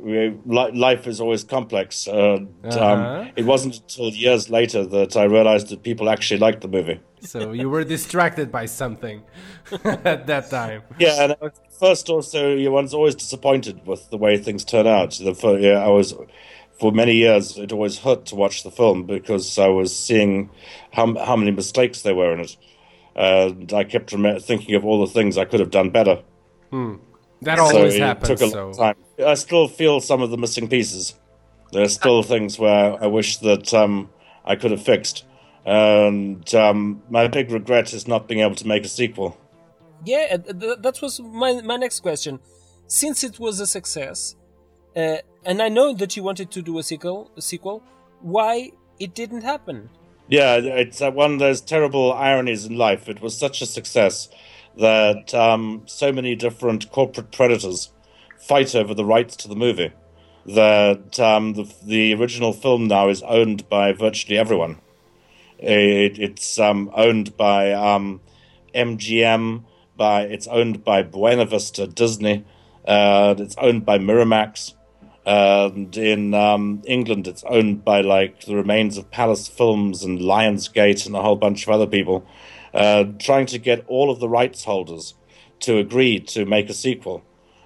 we- 0.00 0.34
life 0.72 1.06
is 1.06 1.20
always 1.20 1.44
complex. 1.44 2.06
And, 2.06 2.48
Uh-huh. 2.64 2.84
um, 2.84 3.30
it 3.36 3.44
wasn't 3.44 3.76
until 3.80 4.10
years 4.10 4.48
later 4.50 4.84
that 4.86 5.16
I 5.16 5.24
realized 5.24 5.68
that 5.68 5.82
people 5.82 6.08
actually 6.08 6.38
liked 6.40 6.60
the 6.60 6.68
movie. 6.68 7.00
So 7.20 7.52
you 7.52 7.68
were 7.70 7.84
distracted 7.84 8.50
by 8.50 8.66
something 8.66 9.22
at 10.04 10.26
that 10.26 10.50
time. 10.50 10.82
Yeah, 10.98 11.22
and 11.22 11.32
at 11.40 11.54
first 11.78 12.08
also, 12.10 12.54
you 12.56 12.70
one's 12.72 12.94
always 12.94 13.14
disappointed 13.14 13.86
with 13.86 14.10
the 14.10 14.16
way 14.18 14.36
things 14.38 14.64
turn 14.64 14.86
out. 14.86 15.12
The, 15.12 15.34
fir- 15.34 15.58
yeah, 15.58 15.84
I 15.84 15.88
was 15.88 16.14
for 16.80 16.90
many 16.92 17.14
years. 17.14 17.56
It 17.58 17.72
always 17.72 17.98
hurt 17.98 18.26
to 18.26 18.34
watch 18.34 18.62
the 18.64 18.70
film 18.70 19.04
because 19.06 19.56
I 19.58 19.68
was 19.68 19.94
seeing 19.96 20.50
how 20.92 21.14
how 21.24 21.36
many 21.36 21.50
mistakes 21.52 22.02
there 22.02 22.14
were 22.16 22.32
in 22.34 22.40
it, 22.40 22.56
and 23.14 23.72
I 23.72 23.84
kept 23.84 24.10
thinking 24.10 24.74
of 24.74 24.84
all 24.84 25.00
the 25.06 25.12
things 25.12 25.38
I 25.38 25.44
could 25.44 25.60
have 25.60 25.70
done 25.70 25.90
better. 25.90 26.18
That 27.42 27.58
So 27.58 27.76
always 27.76 27.96
it 27.96 28.00
happens. 28.00 28.28
took 28.28 28.40
a 28.40 28.50
so 28.50 28.64
long 28.64 28.74
time. 28.74 28.96
I 29.26 29.34
still 29.34 29.68
feel 29.68 30.00
some 30.00 30.22
of 30.22 30.30
the 30.30 30.36
missing 30.38 30.68
pieces. 30.68 31.14
There 31.72 31.82
are 31.82 31.88
still 31.88 32.22
things 32.22 32.58
where 32.58 33.02
I 33.02 33.06
wish 33.06 33.38
that 33.38 33.72
um, 33.74 34.10
I 34.44 34.56
could 34.56 34.70
have 34.70 34.82
fixed. 34.82 35.24
And 35.64 36.52
um, 36.54 37.02
my 37.08 37.28
big 37.28 37.50
regret 37.50 37.92
is 37.92 38.06
not 38.06 38.28
being 38.28 38.40
able 38.40 38.56
to 38.56 38.66
make 38.66 38.84
a 38.84 38.88
sequel. 38.88 39.36
Yeah, 40.04 40.26
uh, 40.32 40.52
th- 40.52 40.78
that 40.80 41.00
was 41.00 41.20
my 41.20 41.60
my 41.62 41.76
next 41.76 42.00
question. 42.00 42.40
Since 42.88 43.22
it 43.22 43.38
was 43.38 43.60
a 43.60 43.66
success, 43.66 44.34
uh, 44.96 45.18
and 45.44 45.62
I 45.62 45.68
know 45.68 45.94
that 45.94 46.16
you 46.16 46.22
wanted 46.24 46.50
to 46.50 46.62
do 46.62 46.78
a 46.78 46.82
sequel, 46.82 47.30
a 47.36 47.42
sequel, 47.42 47.82
why 48.20 48.72
it 48.98 49.14
didn't 49.14 49.42
happen? 49.42 49.88
Yeah, 50.28 50.56
it's 50.56 51.00
uh, 51.00 51.10
one 51.10 51.34
of 51.34 51.38
those 51.38 51.60
terrible 51.60 52.12
ironies 52.12 52.64
in 52.64 52.76
life. 52.76 53.08
It 53.08 53.20
was 53.22 53.38
such 53.38 53.62
a 53.62 53.66
success 53.66 54.28
that 54.78 55.34
um, 55.34 55.82
so 55.86 56.12
many 56.12 56.34
different 56.34 56.90
corporate 56.90 57.30
predators 57.32 57.90
fight 58.38 58.74
over 58.74 58.94
the 58.94 59.04
rights 59.04 59.36
to 59.36 59.48
the 59.48 59.56
movie 59.56 59.92
that 60.46 61.20
um, 61.20 61.54
the, 61.54 61.72
the 61.84 62.14
original 62.14 62.52
film 62.52 62.88
now 62.88 63.08
is 63.08 63.22
owned 63.22 63.68
by 63.68 63.92
virtually 63.92 64.36
everyone. 64.36 64.80
It, 65.58 66.18
it's 66.18 66.58
um, 66.58 66.90
owned 66.94 67.36
by 67.36 67.72
um, 67.72 68.20
MGM. 68.74 69.64
By 69.96 70.22
it's 70.22 70.48
owned 70.48 70.84
by 70.84 71.02
Buena 71.02 71.44
Vista 71.44 71.86
Disney. 71.86 72.44
Uh, 72.84 73.34
it's 73.38 73.56
owned 73.58 73.84
by 73.86 73.98
Miramax. 73.98 74.74
And 75.24 75.96
in 75.96 76.34
um, 76.34 76.82
England, 76.84 77.28
it's 77.28 77.44
owned 77.44 77.84
by 77.84 78.00
like 78.00 78.44
the 78.44 78.56
remains 78.56 78.98
of 78.98 79.10
Palace 79.12 79.46
Films 79.46 80.02
and 80.02 80.18
Lionsgate 80.18 81.06
and 81.06 81.14
a 81.14 81.22
whole 81.22 81.36
bunch 81.36 81.62
of 81.62 81.72
other 81.72 81.86
people, 81.86 82.26
uh, 82.74 83.04
trying 83.18 83.46
to 83.46 83.58
get 83.58 83.84
all 83.88 84.10
of 84.10 84.20
the 84.20 84.28
rights 84.28 84.64
holders 84.64 85.14
to 85.60 85.78
agree 85.78 86.18
to 86.18 86.44
make 86.44 86.68
a 86.68 86.74
sequel 86.74 87.22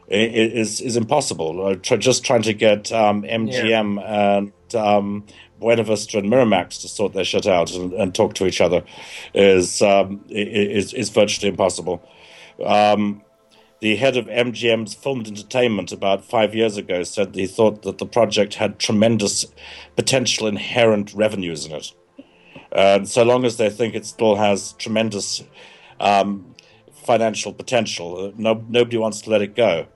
is 0.08 0.80
is 0.80 0.96
impossible. 0.96 1.66
Uh, 1.66 1.74
just 1.74 2.24
trying 2.24 2.42
to 2.42 2.52
get 2.52 2.92
um, 2.92 3.22
MGM 3.22 3.96
yeah. 3.96 4.38
and 4.38 4.74
um, 4.74 5.26
Buena 5.58 5.82
Vista 5.82 6.18
and 6.18 6.30
Miramax 6.30 6.80
to 6.82 6.88
sort 6.88 7.12
their 7.12 7.24
shit 7.24 7.46
out 7.46 7.74
and, 7.74 7.92
and 7.94 8.14
talk 8.14 8.34
to 8.34 8.46
each 8.46 8.60
other 8.60 8.84
is 9.34 9.82
um, 9.82 10.24
is 10.28 10.92
is 10.92 11.10
virtually 11.10 11.48
impossible. 11.48 12.02
Um, 12.64 13.22
the 13.80 13.96
head 13.96 14.16
of 14.16 14.26
MGM's 14.26 14.94
Filmed 14.94 15.26
Entertainment 15.26 15.92
about 15.92 16.24
five 16.24 16.54
years 16.54 16.76
ago 16.76 17.02
said 17.02 17.34
he 17.34 17.46
thought 17.46 17.82
that 17.82 17.98
the 17.98 18.06
project 18.06 18.54
had 18.54 18.78
tremendous 18.78 19.44
potential 19.96 20.46
inherent 20.46 21.12
revenues 21.12 21.66
in 21.66 21.72
it. 21.72 21.92
And 22.72 23.08
so 23.08 23.22
long 23.22 23.44
as 23.44 23.56
they 23.56 23.70
think 23.70 23.94
it 23.94 24.06
still 24.06 24.36
has 24.36 24.72
tremendous 24.72 25.42
um, 26.00 26.54
financial 26.92 27.52
potential, 27.52 28.26
uh, 28.26 28.32
no, 28.36 28.64
nobody 28.68 28.98
wants 28.98 29.20
to 29.22 29.30
let 29.30 29.42
it 29.42 29.54
go. 29.54 29.86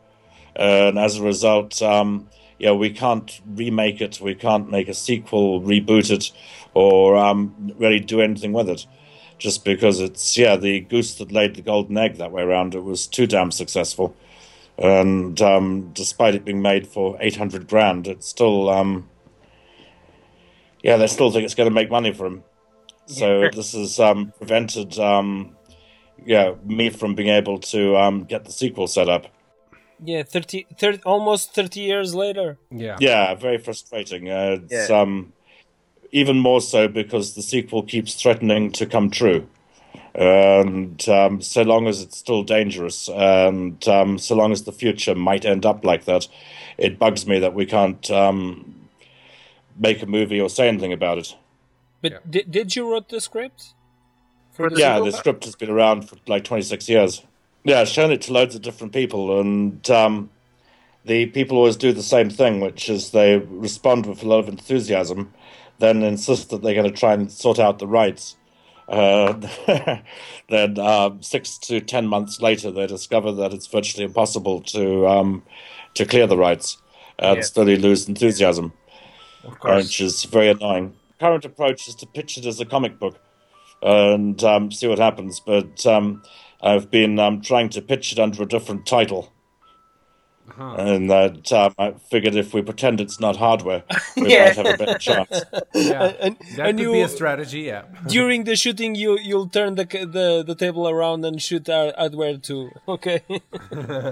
and 0.57 0.99
as 0.99 1.17
a 1.19 1.23
result, 1.23 1.81
um, 1.83 2.29
yeah, 2.59 2.73
we 2.73 2.91
can't 2.91 3.41
remake 3.47 4.01
it, 4.01 4.21
we 4.21 4.35
can't 4.35 4.71
make 4.71 4.89
a 4.89 4.95
sequel, 4.95 5.63
reboot 5.63 6.11
it, 6.11 6.31
or 6.75 7.17
um, 7.17 7.73
really 7.79 8.01
do 8.01 8.21
anything 8.21 8.53
with 8.53 8.69
it 8.69 8.87
just 9.41 9.65
because 9.65 10.01
it's 10.01 10.37
yeah 10.37 10.55
the 10.55 10.81
goose 10.81 11.15
that 11.15 11.33
laid 11.33 11.57
the 11.57 11.63
golden 11.63 11.97
egg 11.97 12.17
that 12.17 12.31
way 12.31 12.43
around. 12.43 12.75
It 12.75 12.85
was 12.85 13.07
too 13.07 13.27
damn 13.27 13.51
successful, 13.51 14.15
and 14.79 15.41
um, 15.41 15.91
despite 15.95 16.35
it 16.35 16.45
being 16.45 16.63
made 16.63 16.87
for 16.87 17.17
eight 17.21 17.37
hundred 17.37 17.67
grand, 17.67 18.07
it's 18.07 18.29
still 18.29 18.69
um, 18.69 19.09
yeah 20.83 20.97
they 20.99 21.07
still 21.07 21.31
think 21.33 21.45
it's 21.45 21.55
going 21.55 21.69
to 21.69 21.75
make 21.75 21.91
money 21.91 22.13
for 22.13 22.27
him. 22.27 22.45
So 23.11 23.49
this 23.55 23.73
has 23.73 23.99
um, 24.01 24.33
prevented 24.39 24.99
um, 24.99 25.57
yeah 26.25 26.55
me 26.65 26.91
from 26.91 27.15
being 27.15 27.29
able 27.29 27.59
to 27.59 27.97
um, 27.97 28.25
get 28.25 28.45
the 28.45 28.53
sequel 28.53 28.87
set 28.87 29.09
up. 29.09 29.27
Yeah, 30.03 30.23
30, 30.23 30.67
30, 30.79 31.03
almost 31.05 31.55
30 31.55 31.81
years 31.81 32.15
later. 32.15 32.57
Yeah. 32.71 32.97
Yeah, 33.01 33.35
very 33.35 33.59
frustrating. 33.59 34.31
Uh, 34.31 34.61
it's 34.63 34.89
yeah. 34.89 35.01
um 35.01 35.33
even 36.13 36.39
more 36.39 36.61
so 36.61 36.89
because 36.89 37.35
the 37.35 37.43
sequel 37.43 37.83
keeps 37.83 38.15
threatening 38.15 38.73
to 38.73 38.87
come 38.87 39.11
true. 39.11 39.47
And 40.15 41.09
um, 41.09 41.41
so 41.41 41.63
long 41.63 41.87
as 41.87 42.03
it's 42.03 42.19
still 42.19 42.43
dangerous, 42.43 43.09
and 43.09 43.87
um, 43.87 44.19
so 44.19 44.35
long 44.35 44.51
as 44.51 44.65
the 44.65 44.73
future 44.73 45.15
might 45.15 45.45
end 45.45 45.65
up 45.65 45.85
like 45.85 46.05
that, 46.07 46.27
it 46.79 46.99
bugs 46.99 47.29
me 47.29 47.39
that 47.39 47.55
we 47.55 47.65
can't 47.65 48.11
um, 48.11 48.89
make 49.79 50.03
a 50.03 50.07
movie 50.07 50.41
or 50.41 50.51
say 50.51 50.67
anything 50.67 50.93
about 50.93 51.19
it. 51.19 51.37
But 52.03 52.13
yeah. 52.13 52.19
did, 52.29 52.51
did 52.51 52.77
you 52.77 52.91
write 52.91 53.09
the 53.09 53.21
script? 53.21 53.75
The 54.57 54.75
yeah, 54.77 54.99
the 54.99 55.13
script 55.13 55.45
has 55.45 55.55
been 55.55 55.71
around 55.71 56.09
for 56.09 56.17
like 56.27 56.45
26 56.45 56.89
years. 56.89 57.23
Yeah, 57.65 57.81
I've 57.81 57.89
shown 57.89 58.11
it 58.11 58.23
to 58.23 58.33
loads 58.33 58.55
of 58.55 58.63
different 58.63 58.93
people, 58.93 59.41
and 59.41 59.89
um, 59.91 60.31
the 61.05 61.27
people 61.27 61.57
always 61.57 61.77
do 61.77 61.93
the 61.93 62.03
same 62.03 62.29
thing, 62.31 62.61
which 62.61 62.89
is 62.91 63.11
they 63.11 63.39
respond 63.39 64.07
with 64.07 64.23
a 64.23 64.29
lot 64.29 64.39
of 64.41 64.49
enthusiasm 64.49 65.33
then 65.81 66.03
insist 66.03 66.51
that 66.51 66.63
they're 66.63 66.75
going 66.75 66.91
to 66.91 66.97
try 66.97 67.15
and 67.15 67.33
sort 67.33 67.59
out 67.59 67.79
the 67.79 67.87
rights. 67.87 68.37
Uh, 68.89 69.33
then 70.49 70.79
uh, 70.79 71.11
six 71.21 71.59
to 71.59 71.81
ten 71.81 72.07
months 72.07 72.41
later, 72.41 72.71
they 72.71 72.87
discover 72.87 73.33
that 73.33 73.53
it's 73.53 73.67
virtually 73.67 74.05
impossible 74.05 74.61
to 74.61 75.07
um, 75.09 75.43
to 75.95 76.05
clear 76.05 76.27
the 76.27 76.37
rights 76.37 76.79
and 77.19 77.37
yeah. 77.37 77.43
slowly 77.43 77.77
lose 77.77 78.09
enthusiasm, 78.09 78.73
which 79.63 80.01
is 80.01 80.25
very 80.25 80.49
annoying. 80.49 80.95
Current 81.21 81.45
approach 81.45 81.87
is 81.87 81.95
to 81.97 82.07
pitch 82.07 82.39
it 82.39 82.47
as 82.47 82.61
a 82.61 82.65
comic 82.65 82.99
book 82.99 83.21
and 83.83 84.43
um, 84.43 84.73
see 84.73 84.87
what 84.87 84.99
happens. 84.99 85.39
But 85.39 85.87
um, 85.87 86.23
I've 86.63 86.91
been 86.91 87.19
um, 87.19 87.43
trying 87.43 87.69
to 87.71 87.83
pitch 87.83 88.13
it 88.13 88.19
under 88.19 88.43
a 88.43 88.47
different 88.47 88.87
title. 88.87 89.33
Uh-huh. 90.49 90.75
And 90.79 91.11
that 91.11 91.53
um, 91.53 91.75
I 91.79 91.93
figured 92.11 92.35
if 92.35 92.53
we 92.53 92.63
pretend 92.63 93.01
it's 93.01 93.21
not 93.21 93.37
hardware, 93.37 93.85
we 94.17 94.29
yeah. 94.33 94.47
might 94.47 94.57
have 94.57 94.67
a 94.67 94.77
better 94.77 94.99
chance. 94.99 95.45
Yeah, 95.75 96.03
and, 96.21 96.37
that 96.57 96.69
and 96.69 96.79
could 96.79 96.87
you, 96.87 96.93
be 96.93 97.01
a 97.03 97.09
strategy. 97.09 97.61
Yeah. 97.61 97.85
during 98.09 98.45
the 98.45 98.57
shooting, 98.57 98.97
you 98.97 99.17
you'll 99.19 99.49
turn 99.49 99.77
the 99.77 99.85
the, 99.85 100.43
the 100.45 100.57
table 100.57 100.89
around 100.89 101.25
and 101.25 101.41
shoot 101.41 101.69
hardware 101.69 102.37
too. 102.39 102.71
Okay. 102.89 103.23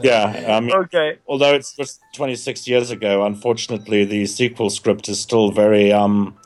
yeah. 0.02 0.56
I 0.56 0.60
mean, 0.60 0.72
okay. 0.72 1.18
Although 1.26 1.54
it's 1.54 1.74
just 1.74 2.00
26 2.14 2.68
years 2.68 2.92
ago, 2.92 3.26
unfortunately, 3.26 4.04
the 4.04 4.24
sequel 4.26 4.70
script 4.70 5.08
is 5.08 5.20
still 5.20 5.50
very 5.50 5.92
um, 5.92 6.36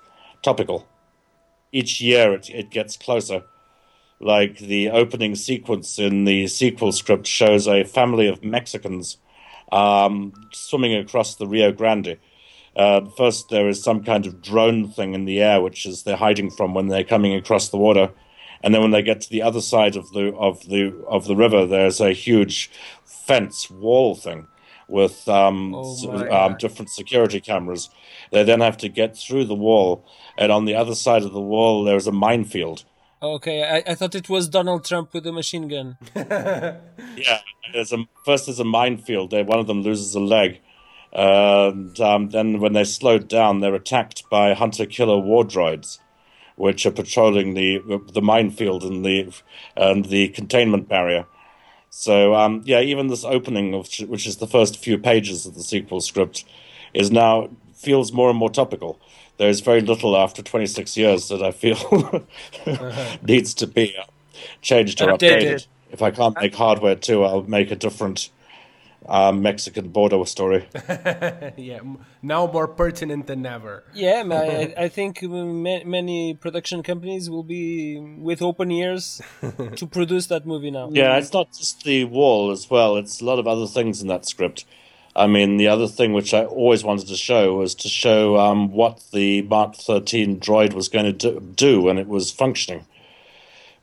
topical. 0.42 0.87
Each 1.72 2.00
year, 2.00 2.35
it 2.35 2.50
it 2.50 2.70
gets 2.70 2.96
closer 2.96 3.44
like 4.22 4.59
the 4.59 4.88
opening 4.88 5.35
sequence 5.35 5.98
in 5.98 6.24
the 6.24 6.46
sequel 6.46 6.92
script 6.92 7.26
shows 7.26 7.66
a 7.66 7.83
family 7.83 8.28
of 8.28 8.44
Mexicans 8.44 9.18
um, 9.72 10.33
swimming 10.52 10.94
across 10.94 11.35
the 11.35 11.46
Rio 11.46 11.72
Grande. 11.72 12.18
Uh, 12.76 13.05
first, 13.16 13.48
there 13.50 13.68
is 13.68 13.83
some 13.83 14.02
kind 14.05 14.24
of 14.24 14.40
drone 14.40 14.88
thing 14.88 15.14
in 15.14 15.24
the 15.24 15.42
air, 15.42 15.61
which 15.61 15.85
is 15.85 16.05
they're 16.05 16.16
hiding 16.16 16.50
from 16.50 16.72
when 16.72 16.87
they're 16.87 17.05
coming 17.05 17.35
across 17.35 17.68
the 17.68 17.76
water, 17.76 18.11
and 18.62 18.72
then 18.72 18.81
when 18.81 18.92
they 18.92 19.02
get 19.02 19.20
to 19.22 19.31
the 19.31 19.42
other 19.42 19.61
side 19.61 19.96
of 19.96 20.11
the 20.12 20.33
of 20.35 20.68
the 20.68 20.94
of 21.09 21.26
the 21.26 21.37
river, 21.37 21.66
there's 21.66 22.00
a 22.00 22.12
huge 22.12 22.70
fence 23.05 23.68
wall 23.70 24.14
thing 24.14 24.46
with 24.92 25.28
um, 25.28 25.74
oh 25.74 26.28
um, 26.31 26.57
different 26.59 26.90
security 26.90 27.40
cameras. 27.40 27.90
They 28.31 28.44
then 28.44 28.61
have 28.61 28.76
to 28.78 28.88
get 28.88 29.16
through 29.16 29.46
the 29.46 29.55
wall, 29.55 30.05
and 30.38 30.52
on 30.52 30.66
the 30.66 30.76
other 30.76 30.94
side 30.94 31.22
of 31.22 31.33
the 31.33 31.40
wall, 31.40 31.85
there's 31.85 32.07
a 32.07 32.12
minefield 32.12 32.85
Okay, 33.22 33.62
I, 33.62 33.92
I 33.92 33.94
thought 33.94 34.16
it 34.16 34.28
was 34.28 34.48
Donald 34.48 34.85
Trump 34.85 35.14
with 35.14 35.24
a 35.28 35.33
machine 35.33 35.68
gun. 35.68 35.96
yeah, 36.16 37.38
there's 37.72 37.92
a, 37.92 38.05
first 38.24 38.46
there's 38.46 38.59
a 38.59 38.64
minefield. 38.64 39.33
One 39.33 39.61
of 39.61 39.68
them 39.68 39.83
loses 39.83 40.16
a 40.16 40.20
leg. 40.20 40.61
And 41.12 41.98
um, 42.00 42.31
then 42.31 42.59
when 42.59 42.72
they're 42.72 42.85
slowed 42.85 43.28
down, 43.28 43.61
they're 43.61 43.76
attacked 43.76 44.28
by 44.28 44.55
hunter-killer 44.55 45.18
war 45.18 45.44
droids, 45.44 45.98
which 46.57 46.85
are 46.85 46.90
patrolling 46.90 47.55
the 47.55 47.78
the 48.12 48.22
minefield 48.22 48.83
and 48.83 49.05
the 49.05 49.33
and 49.76 50.07
the 50.07 50.28
containment 50.31 50.88
barrier. 50.88 51.26
So 51.94 52.35
um, 52.35 52.62
yeah, 52.64 52.81
even 52.81 53.07
this 53.07 53.24
opening, 53.24 53.74
of, 53.74 53.88
which 54.09 54.26
is 54.26 54.38
the 54.38 54.46
first 54.46 54.78
few 54.78 54.98
pages 54.98 55.46
of 55.46 55.55
the 55.55 55.62
sequel 55.62 56.00
script, 56.00 56.44
is 56.94 57.11
now 57.11 57.48
feels 57.74 58.12
more 58.12 58.31
and 58.31 58.38
more 58.38 58.50
topical 58.50 58.98
there's 59.42 59.61
very 59.61 59.81
little 59.81 60.16
after 60.16 60.42
26 60.42 60.96
years 60.96 61.28
that 61.28 61.42
I 61.42 61.50
feel 61.50 62.26
needs 63.22 63.55
to 63.55 63.66
be 63.66 63.96
changed 64.61 65.02
or 65.02 65.09
updated. 65.09 65.66
If 65.90 66.02
I 66.02 66.11
can't 66.11 66.37
make 66.40 66.55
hardware 66.55 66.94
too, 66.94 67.24
I'll 67.24 67.42
make 67.42 67.70
a 67.70 67.76
different 67.76 68.31
um, 69.07 69.43
Mexican 69.43 69.88
border 69.88 70.25
story. 70.25 70.69
yeah, 71.57 71.81
now 72.23 72.47
more 72.47 72.69
pertinent 72.69 73.27
than 73.27 73.45
ever. 73.45 73.85
Yeah, 73.95 74.23
I, 74.31 74.75
I 74.85 74.88
think 74.88 75.23
many 75.23 76.35
production 76.35 76.83
companies 76.83 77.29
will 77.29 77.43
be 77.43 77.99
with 77.99 78.43
open 78.43 78.71
ears 78.71 79.21
to 79.77 79.87
produce 79.87 80.27
that 80.29 80.47
movie 80.47 80.71
now. 80.71 80.91
Yeah, 80.93 81.17
it's 81.17 81.33
not 81.33 81.53
just 81.53 81.85
the 81.85 82.05
wall 82.05 82.51
as 82.51 82.71
well. 82.71 82.97
It's 82.97 83.21
a 83.21 83.25
lot 83.25 83.38
of 83.38 83.47
other 83.47 83.67
things 83.67 84.03
in 84.03 84.09
that 84.09 84.27
script. 84.27 84.65
I 85.15 85.27
mean, 85.27 85.59
the 85.59 85.69
other 85.69 85.88
thing 85.88 86.15
which 86.15 86.33
I 86.33 86.45
always 86.45 86.85
wanted 86.85 87.09
to 87.09 87.17
show 87.17 87.57
was 87.57 87.75
to 87.77 87.88
show 87.88 88.38
um, 88.38 88.73
what 88.73 89.03
the 89.12 89.43
Mark 89.43 89.75
13 89.75 90.41
droid 90.41 90.73
was 90.73 90.88
going 90.88 91.05
to 91.05 91.12
do, 91.12 91.41
do 91.55 91.83
when 91.83 91.99
it 91.99 92.09
was 92.09 92.31
functioning. 92.31 92.87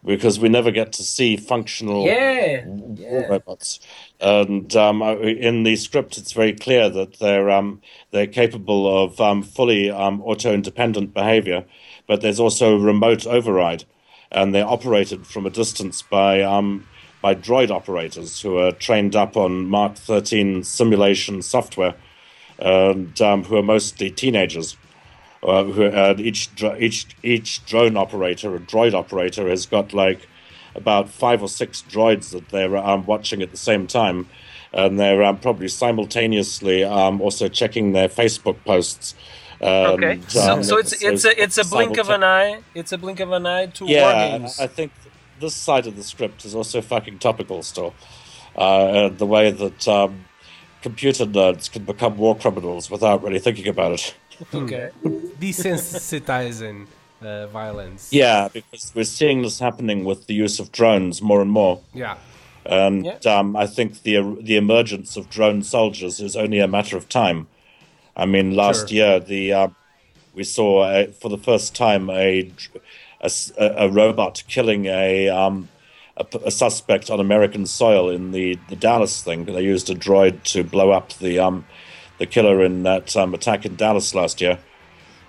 Because 0.05 0.39
we 0.39 0.47
never 0.47 0.71
get 0.71 0.93
to 0.93 1.03
see 1.03 1.35
functional 1.35 2.05
yeah, 2.05 2.65
yeah. 2.95 3.27
robots, 3.27 3.81
and 4.21 4.73
um, 4.75 5.01
in 5.01 5.63
the 5.63 5.75
script, 5.75 6.17
it's 6.17 6.31
very 6.31 6.53
clear 6.53 6.89
that 6.89 7.19
they're 7.19 7.49
um, 7.49 7.81
they're 8.11 8.25
capable 8.25 9.03
of 9.03 9.19
um, 9.19 9.43
fully 9.43 9.91
um, 9.91 10.21
auto-independent 10.21 11.13
behavior, 11.13 11.65
but 12.07 12.21
there's 12.21 12.39
also 12.39 12.77
remote 12.77 13.27
override, 13.27 13.83
and 14.31 14.55
they're 14.55 14.65
operated 14.65 15.27
from 15.27 15.45
a 15.45 15.49
distance 15.49 16.01
by 16.01 16.41
um, 16.41 16.87
by 17.21 17.35
droid 17.35 17.69
operators 17.69 18.41
who 18.41 18.57
are 18.57 18.71
trained 18.71 19.15
up 19.15 19.35
on 19.35 19.65
Mark 19.65 19.95
13 19.95 20.63
simulation 20.63 21.41
software 21.41 21.95
and 22.59 23.19
um, 23.21 23.43
who 23.43 23.57
are 23.57 23.63
mostly 23.63 24.09
teenagers. 24.09 24.77
Uh, 25.41 25.63
who, 25.63 25.85
uh, 25.85 26.15
each 26.17 26.49
each 26.77 27.07
each 27.23 27.65
drone 27.65 27.95
operator, 27.95 28.55
a 28.55 28.59
droid 28.59 28.93
operator, 28.93 29.47
has 29.47 29.65
got 29.65 29.93
like 29.93 30.27
about 30.75 31.09
five 31.09 31.41
or 31.41 31.47
six 31.47 31.83
droids 31.87 32.31
that 32.31 32.49
they're 32.49 32.75
um, 32.75 33.05
watching 33.05 33.41
at 33.41 33.51
the 33.51 33.57
same 33.57 33.87
time, 33.87 34.27
and 34.73 34.99
they're 34.99 35.23
um, 35.23 35.37
probably 35.37 35.69
simultaneously 35.69 36.83
um, 36.83 37.21
also 37.21 37.47
checking 37.47 37.93
their 37.93 38.09
Facebook 38.09 38.57
posts 38.65 39.15
Okay, 39.61 40.21
so, 40.27 40.53
um, 40.53 40.63
so 40.63 40.77
it's 40.77 41.01
it's 41.03 41.25
a 41.25 41.41
it's 41.41 41.57
a 41.57 41.65
blink 41.65 41.97
of 41.97 42.09
an 42.09 42.23
eye. 42.23 42.61
It's 42.73 42.91
a 42.91 42.97
blink 42.97 43.19
of 43.19 43.31
an 43.31 43.45
eye 43.45 43.65
to 43.67 43.85
Yeah. 43.85 44.47
I 44.59 44.67
think 44.67 44.91
this 45.39 45.53
side 45.53 45.85
of 45.87 45.95
the 45.95 46.03
script 46.03 46.45
is 46.45 46.55
also 46.55 46.81
fucking 46.81 47.19
topical 47.19 47.61
still. 47.63 47.93
Uh, 48.55 49.09
the 49.09 49.25
way 49.25 49.51
that 49.51 49.87
um, 49.87 50.25
computer 50.81 51.25
nerds 51.25 51.71
can 51.71 51.83
become 51.83 52.17
war 52.17 52.35
criminals 52.37 52.89
without 52.89 53.21
really 53.23 53.39
thinking 53.39 53.67
about 53.67 53.93
it. 53.93 54.15
Okay. 54.53 54.89
Desensitizing 55.39 56.87
uh, 57.21 57.47
violence. 57.47 58.09
Yeah, 58.11 58.47
because 58.53 58.91
we're 58.95 59.03
seeing 59.03 59.41
this 59.41 59.59
happening 59.59 60.05
with 60.05 60.27
the 60.27 60.33
use 60.33 60.59
of 60.59 60.71
drones 60.71 61.21
more 61.21 61.41
and 61.41 61.51
more. 61.51 61.81
Yeah. 61.93 62.17
And 62.65 63.05
Yeah. 63.05 63.17
um, 63.39 63.55
I 63.55 63.67
think 63.67 64.03
the 64.03 64.37
the 64.41 64.55
emergence 64.57 65.17
of 65.17 65.29
drone 65.29 65.63
soldiers 65.63 66.19
is 66.19 66.35
only 66.35 66.59
a 66.59 66.67
matter 66.67 66.97
of 66.97 67.07
time. 67.09 67.47
I 68.15 68.25
mean, 68.25 68.55
last 68.55 68.89
Sure. 68.89 68.95
year 68.97 69.19
the 69.19 69.53
uh, 69.53 69.67
we 70.33 70.43
saw 70.43 70.83
a, 70.89 71.07
for 71.07 71.29
the 71.29 71.37
first 71.37 71.75
time 71.75 72.09
a, 72.09 72.43
dr- 72.43 72.81
a 73.21 73.25
s- 73.25 73.51
a- 73.57 73.75
a 73.85 73.89
robot 73.89 74.43
killing 74.47 74.85
a, 74.85 75.27
um, 75.29 75.67
a 76.17 76.23
p- 76.23 76.39
a 76.45 76.51
suspect 76.51 77.09
on 77.09 77.19
American 77.19 77.65
soil 77.65 78.09
in 78.09 78.31
the, 78.31 78.57
the 78.69 78.75
Dallas 78.75 79.23
thing. 79.23 79.45
They 79.45 79.63
used 79.63 79.89
a 79.89 79.95
droid 79.95 80.43
to 80.53 80.63
blow 80.63 80.91
up 80.91 81.13
the 81.13 81.39
um, 81.39 81.65
the 82.19 82.25
killer 82.25 82.63
in 82.63 82.83
that 82.83 83.15
um, 83.17 83.33
attack 83.33 83.65
in 83.65 83.75
Dallas 83.75 84.13
last 84.13 84.39
year, 84.41 84.59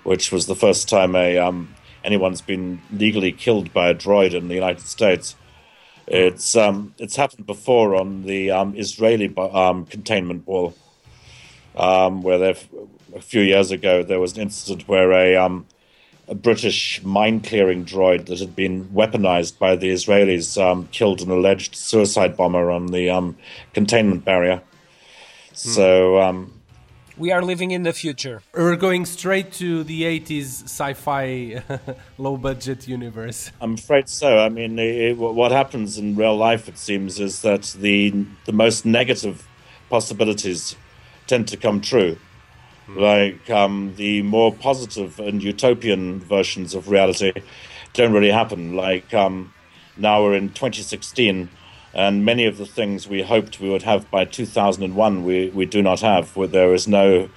which 0.03 0.31
was 0.31 0.46
the 0.46 0.57
first 0.57 0.88
time 0.88 1.16
a 1.16 1.38
um, 1.38 1.74
anyone's 2.05 2.42
been 2.42 2.83
legally 2.92 3.33
killed 3.33 3.72
by 3.72 3.88
a 3.88 3.94
droid 3.94 4.35
in 4.35 4.48
the 4.48 4.55
United 4.55 4.87
States. 4.87 5.37
It's 6.07 6.57
um, 6.57 6.94
it's 6.98 7.16
happened 7.16 7.46
before 7.46 7.94
on 7.94 8.24
the 8.24 8.50
um, 8.50 8.74
Israeli 8.76 9.35
um, 9.37 9.87
containment 9.87 10.46
wall, 10.46 10.74
um, 11.76 12.22
where 12.22 12.38
they've 12.38 12.68
a 13.14 13.20
few 13.20 13.40
years 13.40 13.70
ago 13.70 14.03
there 14.03 14.20
was 14.20 14.37
an 14.37 14.42
incident 14.42 14.88
where 14.88 15.12
a 15.12 15.37
um, 15.37 15.66
a 16.26 16.35
British 16.35 17.03
mine 17.05 17.40
clearing 17.40 17.85
droid 17.85 18.26
that 18.26 18.38
had 18.38 18.55
been 18.55 18.87
weaponized 18.87 19.59
by 19.59 19.76
the 19.76 19.90
Israelis 19.90 20.61
um, 20.61 20.88
killed 20.92 21.20
an 21.20 21.31
alleged 21.31 21.74
suicide 21.74 22.37
bomber 22.37 22.70
on 22.70 22.87
the 22.88 23.11
um, 23.11 23.37
containment 23.72 24.24
barrier. 24.24 24.62
So 25.53 26.20
um, 26.20 26.59
We 27.20 27.33
are 27.33 27.42
living 27.42 27.70
in 27.70 27.83
the 27.83 27.92
future. 27.92 28.40
We're 28.54 28.76
going 28.76 29.04
straight 29.04 29.52
to 29.61 29.85
the 29.85 30.04
80s 30.04 30.64
sci-fi 30.64 31.62
low 32.16 32.38
budget 32.38 32.88
universe. 32.88 33.52
I'm 33.61 33.74
afraid 33.74 34.09
so. 34.09 34.38
I 34.38 34.48
mean, 34.48 34.78
it, 34.78 35.18
what 35.18 35.52
happens 35.52 35.98
in 35.98 36.16
real 36.16 36.35
life, 36.35 36.66
it 36.66 36.78
seems, 36.78 37.20
is 37.20 37.42
that 37.42 37.76
the 37.78 38.24
the 38.46 38.54
most 38.54 38.87
negative 38.87 39.46
possibilities 39.90 40.76
tend 41.26 41.46
to 41.48 41.59
come 41.59 41.83
true. 41.83 42.16
Like 42.88 43.50
um, 43.50 43.92
the 43.96 44.22
more 44.22 44.50
positive 44.54 45.20
and 45.20 45.42
utopian 45.42 46.20
versions 46.20 46.74
of 46.74 46.88
reality 46.88 47.35
don't 47.92 48.14
really 48.14 48.30
happen. 48.30 48.76
Like 48.76 49.12
um, 49.12 49.52
now 49.98 50.22
we're 50.22 50.37
in 50.37 50.48
2016, 50.48 51.50
and 51.94 52.24
many 52.24 52.46
of 52.46 52.57
the 52.59 52.66
things 52.66 53.09
we 53.09 53.22
hoped 53.22 53.61
we 53.61 53.68
would 53.70 53.83
have 53.83 54.11
by 54.11 54.24
2001, 54.24 55.24
we, 55.24 55.48
we 55.50 55.66
do 55.66 55.83
not 55.83 56.00
have. 56.00 56.37
Where 56.37 56.46
there 56.48 56.72
is 56.74 56.87
no 56.87 57.29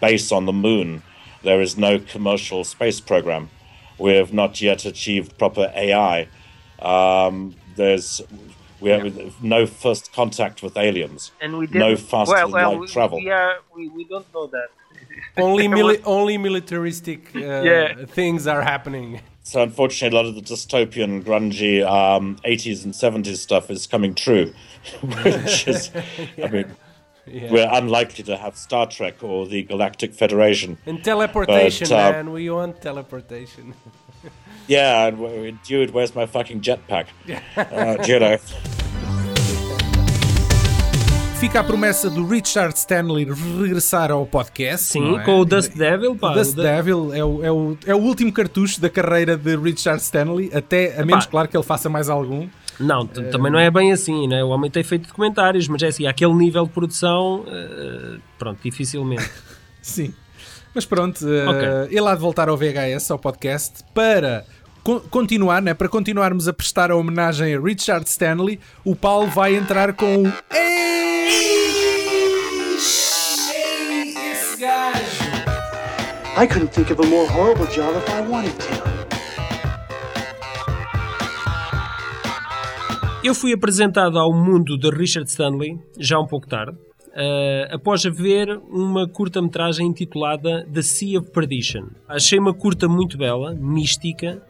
base 0.00 0.32
on 0.32 0.46
the 0.46 0.52
moon, 0.52 1.02
there 1.42 1.60
is 1.60 1.76
no 1.76 1.98
commercial 1.98 2.64
space 2.64 3.00
program. 3.00 3.50
We 3.98 4.14
have 4.14 4.32
not 4.32 4.60
yet 4.62 4.84
achieved 4.86 5.36
proper 5.38 5.70
AI. 5.74 6.28
Um, 6.80 7.54
there's 7.76 8.22
we 8.80 8.88
have 8.90 9.42
no 9.42 9.66
first 9.66 10.10
contact 10.14 10.62
with 10.62 10.74
aliens. 10.78 11.32
And 11.42 11.58
we 11.58 11.66
No 11.66 11.90
didn't- 11.90 11.98
faster 12.08 12.34
well, 12.34 12.50
well, 12.50 12.70
light 12.72 12.80
we, 12.80 12.86
travel. 12.86 13.18
We, 13.18 13.30
are, 13.30 13.56
we, 13.76 13.88
we 13.88 14.04
don't 14.04 14.26
know 14.32 14.46
that. 14.46 14.68
Only 15.36 15.68
mili- 15.78 16.00
only 16.06 16.38
militaristic 16.38 17.30
uh, 17.36 17.38
Yeah. 17.40 18.06
things 18.06 18.46
are 18.46 18.62
happening. 18.62 19.20
So 19.42 19.62
unfortunately, 19.62 20.16
a 20.16 20.20
lot 20.22 20.28
of 20.28 20.34
the 20.34 20.42
dystopian, 20.42 21.22
grungy 21.24 21.84
um, 21.84 22.36
80s 22.44 22.84
and 22.84 22.92
70s 22.92 23.36
stuff 23.38 23.70
is 23.70 23.86
coming 23.86 24.14
true, 24.14 24.52
which 25.02 25.66
is, 25.66 25.90
I 26.44 26.48
mean, 26.48 26.76
Yeah. 27.26 27.50
we're 27.50 27.68
unlikely 27.70 28.24
to 28.24 28.36
have 28.36 28.56
Star 28.56 28.86
Trek 28.86 29.22
or 29.22 29.46
the 29.46 29.62
Galactic 29.62 30.14
Federation. 30.14 30.78
And 30.86 31.02
teleportation, 31.02 31.88
But, 31.88 31.94
uh, 31.96 32.12
man. 32.12 32.32
We 32.32 32.50
want 32.50 32.80
teleportation. 32.80 33.74
Yeah, 34.68 35.06
and 35.08 35.60
dude, 35.64 35.90
where's 35.90 36.14
my 36.14 36.26
fucking 36.26 36.60
jetpack? 36.60 37.06
Uh, 37.56 37.96
you 38.06 38.20
know. 38.20 38.38
Fica 41.40 41.60
a 41.60 41.64
promessa 41.64 42.10
do 42.10 42.26
Richard 42.26 42.76
Stanley 42.76 43.24
regressar 43.62 44.10
ao 44.12 44.26
podcast. 44.26 44.86
Sim, 44.92 45.16
é? 45.16 45.22
com 45.24 45.40
o 45.40 45.44
Dust 45.46 45.74
Devil, 45.74 46.14
pá. 46.14 46.32
O 46.32 46.34
Dust 46.34 46.52
o 46.52 46.62
Devil 46.62 47.14
é 47.14 47.24
o, 47.24 47.44
é, 47.44 47.50
o, 47.50 47.78
é 47.86 47.94
o 47.94 47.98
último 47.98 48.30
cartucho 48.30 48.78
da 48.78 48.90
carreira 48.90 49.38
de 49.38 49.56
Richard 49.56 50.02
Stanley, 50.02 50.50
até 50.54 51.00
a 51.00 51.04
menos, 51.04 51.24
claro, 51.24 51.48
que 51.48 51.56
ele 51.56 51.64
faça 51.64 51.88
mais 51.88 52.10
algum. 52.10 52.46
Não, 52.78 53.06
também 53.06 53.50
não 53.50 53.58
é 53.58 53.70
bem 53.70 53.90
assim, 53.90 54.28
né? 54.28 54.44
O 54.44 54.48
homem 54.48 54.70
tem 54.70 54.82
feito 54.82 55.08
documentários, 55.08 55.66
mas 55.66 55.82
é 55.82 55.86
assim, 55.88 56.06
aquele 56.06 56.34
nível 56.34 56.64
de 56.64 56.70
produção, 56.72 57.44
eh, 57.46 58.18
pronto, 58.38 58.58
dificilmente. 58.62 59.28
Sim. 59.80 60.14
Mas 60.74 60.84
pronto, 60.84 61.26
eh, 61.26 61.46
Ok. 61.48 61.96
ele 61.98 62.06
há 62.06 62.14
de 62.14 62.20
voltar 62.20 62.48
ao 62.50 62.56
VHS, 62.56 63.10
ao 63.10 63.18
podcast, 63.18 63.82
para 63.94 64.44
co- 64.82 65.00
continuar, 65.10 65.60
né? 65.62 65.72
para 65.74 65.88
continuarmos 65.88 66.48
a 66.48 66.52
prestar 66.52 66.90
a 66.90 66.96
homenagem 66.96 67.54
a 67.54 67.60
Richard 67.60 68.06
Stanley, 68.08 68.60
o 68.84 68.94
Paulo 68.94 69.26
vai 69.26 69.56
entrar 69.56 69.92
com 69.94 70.22
o. 70.24 70.32
I 76.36 76.46
couldn't 76.46 76.72
think 76.72 76.92
of 76.92 77.00
a 77.00 77.06
more 77.06 77.26
horrible 77.26 77.66
job 77.66 77.96
if 77.96 78.08
I 78.08 78.20
wanted 78.22 78.52
to. 78.52 78.90
Eu 83.22 83.34
fui 83.34 83.52
apresentado 83.52 84.18
ao 84.18 84.32
mundo 84.32 84.78
de 84.78 84.88
Richard 84.90 85.28
Stanley, 85.28 85.78
já 85.98 86.18
um 86.18 86.26
pouco 86.26 86.46
tarde, 86.46 86.78
eh, 87.14 87.68
após 87.70 88.04
ver 88.04 88.58
uma 88.70 89.08
curta-metragem 89.08 89.88
intitulada 89.88 90.66
The 90.72 90.82
Sea 90.82 91.18
of 91.18 91.30
Perdition. 91.30 91.88
Achei 92.08 92.38
uma 92.38 92.54
curta 92.54 92.88
muito 92.88 93.18
bela, 93.18 93.52
mística 93.52 94.40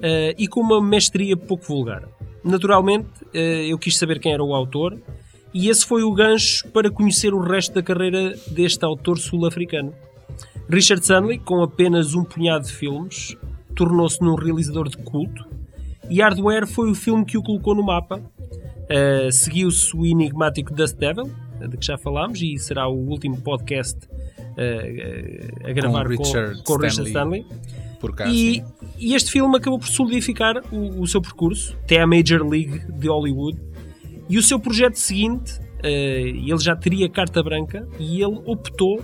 eh, 0.00 0.34
e 0.38 0.46
com 0.46 0.60
uma 0.60 0.80
mestria 0.80 1.36
pouco 1.36 1.64
vulgar. 1.64 2.08
Naturalmente, 2.42 3.08
eh, 3.34 3.66
eu 3.66 3.76
quis 3.76 3.98
saber 3.98 4.20
quem 4.20 4.32
era 4.32 4.42
o 4.42 4.54
autor 4.54 4.96
e 5.52 5.68
esse 5.68 5.84
foi 5.84 6.04
o 6.04 6.12
gancho 6.12 6.66
para 6.68 6.90
conhecer 6.90 7.34
o 7.34 7.40
resto 7.40 7.74
da 7.74 7.82
carreira 7.82 8.34
deste 8.48 8.84
autor 8.84 9.18
sul-africano. 9.18 9.92
Richard 10.68 11.02
Stanley, 11.02 11.38
com 11.38 11.62
apenas 11.62 12.14
um 12.14 12.24
punhado 12.24 12.64
de 12.64 12.72
filmes, 12.72 13.36
tornou-se 13.74 14.20
num 14.22 14.34
realizador 14.34 14.88
de 14.88 14.96
culto 14.98 15.54
e 16.08 16.20
Hardware 16.20 16.66
foi 16.66 16.90
o 16.90 16.94
filme 16.94 17.24
que 17.24 17.38
o 17.38 17.42
colocou 17.42 17.74
no 17.74 17.82
mapa. 17.82 18.18
Uh, 18.18 19.32
Seguiu-se 19.32 19.96
o 19.96 20.04
enigmático 20.04 20.74
Dust 20.74 20.96
Devil, 20.96 21.30
de 21.68 21.76
que 21.76 21.86
já 21.86 21.96
falámos, 21.96 22.40
e 22.42 22.58
será 22.58 22.86
o 22.88 22.94
último 22.94 23.40
podcast 23.40 23.98
uh, 24.06 25.68
a 25.68 25.72
gravar 25.72 26.04
com, 26.04 26.10
Richard 26.10 26.62
com 26.62 26.76
Richard 26.76 27.08
Stanley. 27.08 27.40
Stanley. 27.40 27.74
Cá, 28.14 28.26
E, 28.28 28.62
e 28.98 29.14
este 29.14 29.30
filme 29.30 29.56
acabou 29.56 29.78
por 29.78 29.88
solidificar 29.88 30.62
o, 30.70 31.00
o 31.00 31.06
seu 31.06 31.22
percurso 31.22 31.74
até 31.84 32.02
à 32.02 32.06
Major 32.06 32.46
League 32.46 32.82
de 32.92 33.08
Hollywood. 33.08 33.58
E 34.28 34.36
o 34.36 34.42
seu 34.42 34.60
projeto 34.60 34.96
seguinte, 34.96 35.58
uh, 35.58 35.86
ele 35.86 36.58
já 36.58 36.76
teria 36.76 37.08
carta 37.08 37.42
branca 37.42 37.88
e 37.98 38.20
ele 38.22 38.42
optou 38.44 39.02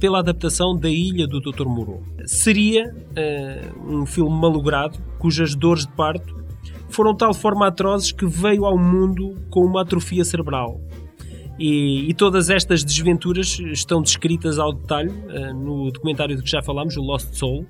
pela 0.00 0.18
adaptação 0.20 0.74
da 0.76 0.88
Ilha 0.88 1.26
do 1.26 1.40
Dr. 1.40 1.66
Moreau. 1.66 2.02
Seria 2.26 2.92
uh, 2.92 3.94
um 3.94 4.06
filme 4.06 4.30
malogrado, 4.30 4.98
cujas 5.18 5.54
dores 5.54 5.86
de 5.86 5.92
parto 5.92 6.40
foram 6.88 7.12
de 7.12 7.18
tal 7.18 7.32
forma 7.32 7.66
atrozes 7.68 8.10
que 8.10 8.26
veio 8.26 8.64
ao 8.64 8.76
mundo 8.76 9.36
com 9.50 9.60
uma 9.60 9.82
atrofia 9.82 10.24
cerebral. 10.24 10.80
E, 11.58 12.08
e 12.08 12.14
todas 12.14 12.48
estas 12.48 12.82
desventuras 12.82 13.60
estão 13.60 14.00
descritas 14.00 14.58
ao 14.58 14.72
detalhe 14.72 15.10
uh, 15.10 15.54
no 15.54 15.90
documentário 15.92 16.34
de 16.34 16.42
que 16.42 16.50
já 16.50 16.62
falámos, 16.62 16.96
o 16.96 17.02
Lost 17.02 17.34
Soul, 17.34 17.66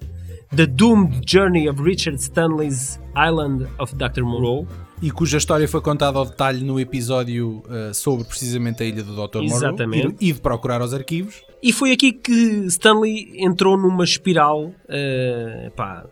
The 0.55 0.67
Doomed 0.67 1.21
Journey 1.27 1.69
of 1.69 1.83
Richard 1.83 2.21
Stanley's 2.21 3.01
Island 3.17 3.67
of 3.79 3.95
Dr. 3.97 4.23
Moreau. 4.23 4.67
E 5.03 5.11
cuja 5.11 5.39
história 5.39 5.67
foi 5.67 5.81
contada 5.81 6.19
ao 6.19 6.25
detalhe 6.25 6.63
no 6.63 6.79
episódio 6.79 7.63
uh, 7.67 7.93
sobre 7.93 8.25
precisamente 8.25 8.83
a 8.83 8.87
ilha 8.87 9.03
do 9.03 9.15
Dr. 9.15 9.39
Moreau 9.39 9.57
Exatamente. 9.57 10.17
e, 10.21 10.29
e 10.29 10.33
de 10.33 10.41
procurar 10.41 10.81
os 10.83 10.95
arquivos. 10.95 11.43
E 11.63 11.73
foi 11.73 11.93
aqui 11.93 12.13
que 12.13 12.33
Stanley 12.67 13.35
entrou 13.37 13.77
numa 13.77 14.03
espiral 14.03 14.67
uh, 14.67 15.71
pá, 15.77 16.07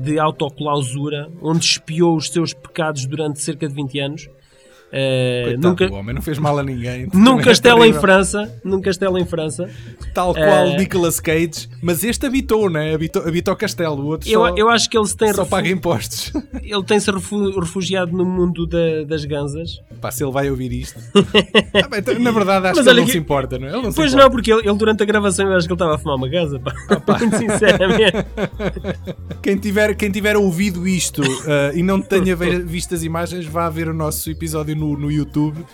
de 0.00 0.18
autoclausura, 0.18 1.28
onde 1.42 1.64
espiou 1.64 2.16
os 2.16 2.28
seus 2.28 2.54
pecados 2.54 3.06
durante 3.06 3.40
cerca 3.40 3.68
de 3.68 3.74
20 3.74 3.98
anos. 3.98 4.28
Eh, 4.98 5.42
Coitado 5.44 5.68
nunca, 5.68 5.86
do 5.88 5.94
homem, 5.94 6.14
não 6.14 6.22
fez 6.22 6.38
mal 6.38 6.58
a 6.58 6.62
ninguém. 6.62 7.06
num 7.12 7.38
é 7.38 7.42
castelo 7.42 7.78
em 7.78 7.92
terrível. 7.92 8.00
França, 8.00 8.60
num 8.64 8.80
castelo 8.80 9.18
em 9.18 9.26
França. 9.26 9.68
Tal 10.14 10.32
qual 10.34 10.66
Eh, 10.68 10.76
Nicolas 10.78 11.20
Cage, 11.20 11.68
mas 11.82 12.02
este 12.02 12.24
habitou, 12.26 12.70
né? 12.70 12.94
Habitou, 12.94 13.22
habitou 13.26 13.52
o 13.52 13.56
castelo, 13.56 14.00
o 14.02 14.06
outro 14.06 14.28
Eu, 14.28 14.40
só, 14.40 14.56
eu 14.56 14.68
acho 14.70 14.88
que 14.88 14.96
ele 14.96 15.06
se 15.06 15.16
tem 15.16 15.28
só 15.34 15.42
refu- 15.42 15.50
paga 15.50 15.68
impostos. 15.68 16.32
ele 16.62 16.82
tem-se 16.84 17.10
refu- 17.10 17.60
refugiado 17.60 18.12
no 18.16 18.24
mundo 18.24 18.66
da- 18.66 19.04
das 19.06 19.24
ganzas. 19.26 19.80
Pá, 20.00 20.10
se 20.10 20.24
ele 20.24 20.32
vai 20.32 20.48
ouvir 20.50 20.72
isto. 20.72 20.98
Ah, 21.74 21.88
bem, 21.88 22.00
então, 22.00 22.18
na 22.18 22.30
verdade, 22.30 22.66
acho 22.68 22.76
Mas 22.76 22.84
que 22.84 22.90
ele 22.90 23.00
não 23.00 23.06
que- 23.06 23.12
se 23.12 23.18
importa, 23.18 23.58
não 23.58 23.68
é? 23.68 23.72
Não 23.72 23.92
Pois 23.92 24.14
não, 24.14 24.30
porque 24.30 24.50
ele, 24.52 24.66
ele 24.68 24.76
durante 24.78 25.02
a 25.02 25.06
gravação 25.06 25.46
eu 25.48 25.56
acho 25.56 25.66
que 25.66 25.72
ele 25.72 25.76
estava 25.76 25.94
a 25.94 25.98
fumar 25.98 26.16
uma 26.16 26.28
gaza, 26.28 26.58
pá. 26.58 26.72
Muito 27.18 27.36
sinceramente. 27.36 28.16
Quem 29.42 29.56
tiver, 29.56 29.94
quem 29.94 30.10
tiver 30.10 30.36
ouvido 30.36 30.86
isto 30.86 31.22
eh, 31.22 31.72
e 31.76 31.82
não 31.82 32.00
tenha 32.00 32.34
visto 32.36 32.94
as 32.94 33.02
imagens, 33.02 33.46
vá 33.46 33.68
ver 33.68 33.88
o 33.88 33.94
nosso 33.94 34.30
episódio 34.30 34.74
no, 34.76 34.85
no 34.94 35.08
YouTube. 35.08 35.64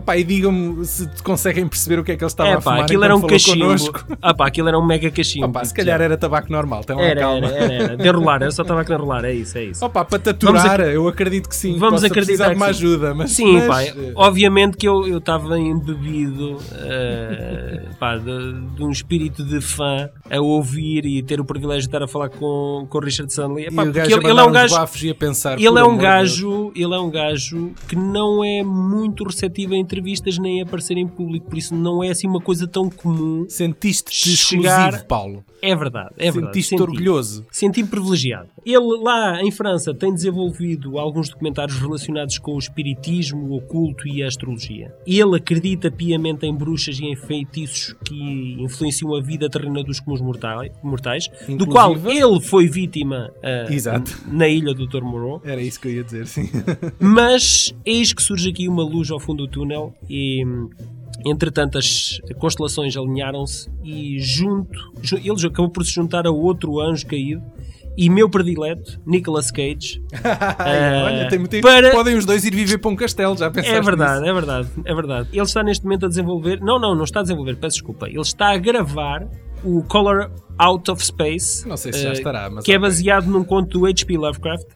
Pá, 0.00 0.16
e 0.16 0.24
digam-me 0.24 0.84
se 0.84 1.08
conseguem 1.22 1.66
perceber 1.66 1.98
o 2.00 2.04
que 2.04 2.12
é 2.12 2.16
que 2.16 2.22
ele 2.24 2.28
estava 2.30 2.50
É 2.50 2.52
a 2.54 2.56
pá, 2.56 2.62
fumar 2.62 2.80
aquilo 2.82 3.04
era 3.04 3.16
um 3.16 3.20
cachimbo. 3.22 3.58
connosco. 3.64 4.04
Ah 4.20 4.34
pá, 4.34 4.46
aquilo 4.48 4.68
era 4.68 4.78
um 4.78 4.84
mega 4.84 5.10
cachimbo. 5.10 5.50
Pá, 5.52 5.64
se 5.64 5.72
calhar 5.74 6.00
era 6.00 6.16
tabaco 6.16 6.50
normal, 6.52 6.82
lá 6.88 7.02
Era, 7.02 7.20
calma. 7.20 7.46
era, 7.46 7.64
era, 7.64 7.72
era. 7.84 7.96
De 7.96 8.08
enrolar, 8.08 8.42
era 8.42 8.50
só 8.50 8.62
estava 8.62 8.80
a 8.82 8.84
enrolar, 8.94 9.24
é 9.24 9.32
isso, 9.32 9.56
é 9.58 9.64
isso. 9.64 9.84
Opa, 9.84 10.04
para 10.04 10.18
Vamos 10.42 10.64
ac- 10.64 10.80
eu 10.82 11.06
acredito 11.08 11.48
que 11.48 11.56
sim. 11.56 11.76
Vamos 11.78 12.00
Possa 12.00 12.06
acreditar 12.06 12.44
precisar 12.44 12.48
de 12.50 12.56
uma 12.56 12.66
ajuda, 12.66 13.14
mas. 13.14 13.30
Sim, 13.32 13.52
mas, 13.54 13.66
pá, 13.66 13.82
eh, 13.84 14.12
obviamente 14.14 14.76
que 14.76 14.86
eu 14.88 15.06
eu 15.06 15.18
estava 15.18 15.58
embebido 15.58 16.58
eh, 16.72 17.82
pá, 17.98 18.16
de, 18.16 18.52
de 18.76 18.82
um 18.84 18.90
espírito 18.90 19.44
de 19.44 19.60
fã 19.60 20.08
a 20.30 20.40
ouvir 20.40 21.04
e 21.06 21.22
ter 21.22 21.40
o 21.40 21.44
privilégio 21.44 21.82
de 21.82 21.88
estar 21.88 22.02
a 22.02 22.08
falar 22.08 22.28
com, 22.28 22.86
com 22.88 22.98
o 22.98 23.00
Richard 23.00 23.30
Stanley. 23.30 23.64
e 23.64 23.66
Epá, 23.68 23.82
o 23.82 23.84
porque 23.86 23.98
gajo 24.00 24.16
ele, 24.16 24.30
ele 24.30 24.40
é 24.40 24.42
um 24.42 24.52
gajo. 24.52 24.74
e 25.04 25.14
pensar. 25.14 25.58
Ele 25.60 25.78
é 25.78 25.84
um 25.84 25.96
de 25.96 26.02
gajo, 26.02 26.72
ele 26.74 26.94
é 26.94 26.98
um 26.98 27.10
gajo 27.10 27.72
que 27.88 27.96
não 27.96 28.44
é 28.44 28.62
muito 28.62 29.24
receptivo 29.24 29.74
a 29.74 29.78
entrevistas 29.88 30.36
nem 30.38 30.60
aparecer 30.60 30.96
em 30.98 31.06
público, 31.08 31.46
por 31.48 31.56
isso 31.58 31.74
não 31.74 32.04
é 32.04 32.10
assim 32.10 32.26
uma 32.28 32.40
coisa 32.40 32.66
tão 32.68 32.90
comum. 32.90 33.46
Sentiste-te 33.48 34.36
Chegar- 34.36 34.88
exclusivo, 34.88 35.06
Paulo. 35.08 35.44
É 35.62 35.74
verdade, 35.74 36.10
é 36.18 36.30
verdade. 36.30 36.46
Sentiste-te 36.54 36.78
senti. 36.78 36.82
orgulhoso. 36.82 37.46
Senti-me 37.50 37.88
privilegiado. 37.88 38.48
Ele 38.64 38.98
lá 39.02 39.42
em 39.42 39.50
França 39.50 39.92
tem 39.94 40.12
desenvolvido 40.12 40.98
alguns 40.98 41.28
documentários 41.30 41.78
relacionados 41.78 42.38
com 42.38 42.54
o 42.54 42.58
espiritismo, 42.58 43.40
o 43.46 43.56
oculto 43.56 44.06
e 44.06 44.22
a 44.22 44.28
astrologia. 44.28 44.94
Ele 45.06 45.36
acredita 45.36 45.90
piamente 45.90 46.46
em 46.46 46.54
bruxas 46.54 47.00
e 47.00 47.06
em 47.06 47.16
feitiços 47.16 47.94
que 48.04 48.56
influenciam 48.60 49.14
a 49.16 49.20
vida 49.20 49.48
terrena 49.48 49.82
dos 49.82 49.98
comuns 50.00 50.20
mortais, 50.20 50.70
mortais 50.82 51.28
do 51.48 51.66
qual 51.66 51.94
ele 52.08 52.40
foi 52.40 52.68
vítima 52.68 53.32
Exato. 53.70 54.16
na 54.30 54.46
ilha 54.46 54.72
do 54.74 54.86
Dr. 54.86 55.02
Moreau. 55.02 55.40
Era 55.44 55.60
isso 55.62 55.80
que 55.80 55.88
eu 55.88 55.92
ia 55.92 56.04
dizer, 56.04 56.26
sim. 56.26 56.48
Mas 57.00 57.74
eis 57.84 58.12
que 58.12 58.22
surge 58.22 58.50
aqui 58.50 58.68
uma 58.68 58.82
luz 58.84 59.10
ao 59.10 59.18
fundo 59.18 59.38
do 59.46 59.48
túnel 59.48 59.67
e 60.08 60.44
hum, 60.44 60.68
entretanto 61.26 61.78
as 61.78 62.20
constelações 62.38 62.96
alinharam-se 62.96 63.68
e 63.84 64.18
junto, 64.20 64.78
ju- 65.02 65.16
ele 65.18 65.46
acabou 65.46 65.70
por 65.70 65.84
se 65.84 65.92
juntar 65.92 66.26
a 66.26 66.30
outro 66.30 66.80
anjo 66.80 67.06
caído 67.06 67.42
e 67.96 68.08
meu 68.08 68.30
predileto, 68.30 69.00
Nicolas 69.04 69.50
Cage. 69.50 70.00
Ai, 70.58 71.02
Olha, 71.02 71.28
tem, 71.28 71.44
tem, 71.46 71.60
para- 71.60 71.90
podem 71.90 72.16
os 72.16 72.24
dois 72.24 72.44
ir 72.44 72.54
viver 72.54 72.78
para 72.78 72.90
um 72.90 72.94
castelo, 72.96 73.36
já 73.36 73.50
pensaste 73.50 73.76
É 73.76 73.80
verdade, 73.80 74.20
nisso? 74.20 74.30
é 74.30 74.32
verdade, 74.34 74.68
é 74.84 74.94
verdade. 74.94 75.28
Ele 75.32 75.42
está 75.42 75.62
neste 75.64 75.82
momento 75.84 76.06
a 76.06 76.08
desenvolver, 76.08 76.60
não, 76.60 76.78
não, 76.78 76.94
não 76.94 77.02
está 77.04 77.18
a 77.20 77.22
desenvolver, 77.22 77.56
peço 77.56 77.74
desculpa, 77.78 78.08
ele 78.08 78.20
está 78.20 78.50
a 78.52 78.56
gravar 78.56 79.26
o 79.64 79.82
Color 79.82 80.30
Out 80.56 80.88
of 80.92 81.04
Space, 81.04 81.66
Não 81.66 81.76
sei 81.76 81.92
se 81.92 82.02
já 82.04 82.10
eh, 82.10 82.12
estará, 82.12 82.48
mas 82.48 82.64
que 82.64 82.72
é 82.72 82.78
baseado 82.78 83.26
num 83.26 83.42
conto 83.42 83.80
do 83.80 83.86
H.P. 83.86 84.16
Lovecraft. 84.16 84.66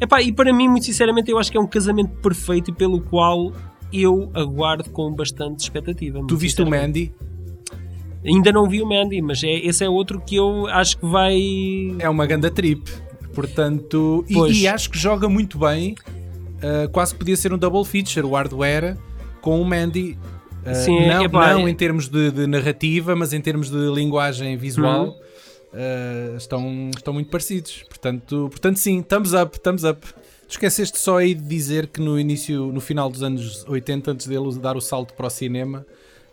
Epá, 0.00 0.22
e 0.22 0.32
para 0.32 0.50
mim, 0.52 0.68
muito 0.68 0.86
sinceramente, 0.86 1.30
eu 1.30 1.38
acho 1.38 1.50
que 1.52 1.58
é 1.58 1.60
um 1.60 1.66
casamento 1.66 2.12
perfeito 2.22 2.70
e 2.70 2.74
pelo 2.74 3.00
qual 3.02 3.52
eu 3.92 4.30
aguardo 4.34 4.90
com 4.90 5.12
bastante 5.12 5.60
expectativa. 5.60 6.22
Tu 6.26 6.36
viste 6.36 6.60
o. 6.62 6.68
Mandy? 6.68 7.12
Ainda 8.24 8.50
não 8.50 8.68
vi 8.68 8.82
o 8.82 8.86
Mandy, 8.86 9.22
mas 9.22 9.42
é, 9.44 9.52
esse 9.52 9.84
é 9.84 9.88
outro 9.88 10.20
que 10.20 10.36
eu 10.36 10.66
acho 10.66 10.98
que 10.98 11.06
vai. 11.06 11.38
É 11.98 12.08
uma 12.08 12.26
ganda 12.26 12.50
trip. 12.50 12.90
Portanto, 13.34 14.24
e, 14.28 14.62
e 14.62 14.68
acho 14.68 14.90
que 14.90 14.98
joga 14.98 15.28
muito 15.28 15.58
bem. 15.58 15.94
uh, 16.56 16.88
quase 16.90 17.12
que 17.12 17.18
podia 17.18 17.36
ser 17.36 17.52
um 17.52 17.58
double 17.58 17.84
feature, 17.84 18.26
o 18.26 18.34
hardware 18.34 18.96
com 19.40 19.60
o 19.60 19.64
Mandy. 19.64 20.18
Uh, 20.66 20.74
Sim, 20.74 21.06
não, 21.06 21.22
epá, 21.22 21.52
não 21.52 21.68
é- 21.68 21.70
em 21.70 21.74
termos 21.74 22.08
de, 22.08 22.30
de 22.32 22.46
narrativa, 22.46 23.14
mas 23.14 23.32
em 23.32 23.40
termos 23.40 23.70
de 23.70 23.76
linguagem 23.94 24.56
visual. 24.56 25.04
Uhum. 25.06 25.10
uh, 25.12 26.36
estão, 26.36 26.90
estão 26.96 27.14
muito 27.14 27.30
parecidos. 27.30 27.84
Portanto, 27.88 28.48
portanto, 28.50 28.78
sim, 28.78 29.02
thumbs 29.02 29.32
up, 29.34 29.60
thumbs 29.60 29.84
up. 29.84 30.04
Tu 30.48 30.52
esqueceste 30.52 30.98
só 30.98 31.18
aí 31.18 31.34
de 31.34 31.42
dizer 31.42 31.88
que 31.88 32.00
no 32.00 32.18
início, 32.18 32.70
no 32.72 32.80
final 32.80 33.10
dos 33.10 33.22
anos 33.22 33.64
80, 33.66 34.12
antes 34.12 34.26
dele 34.26 34.54
dar 34.60 34.76
o 34.76 34.80
salto 34.80 35.12
para 35.14 35.26
o 35.26 35.30
cinema. 35.30 35.84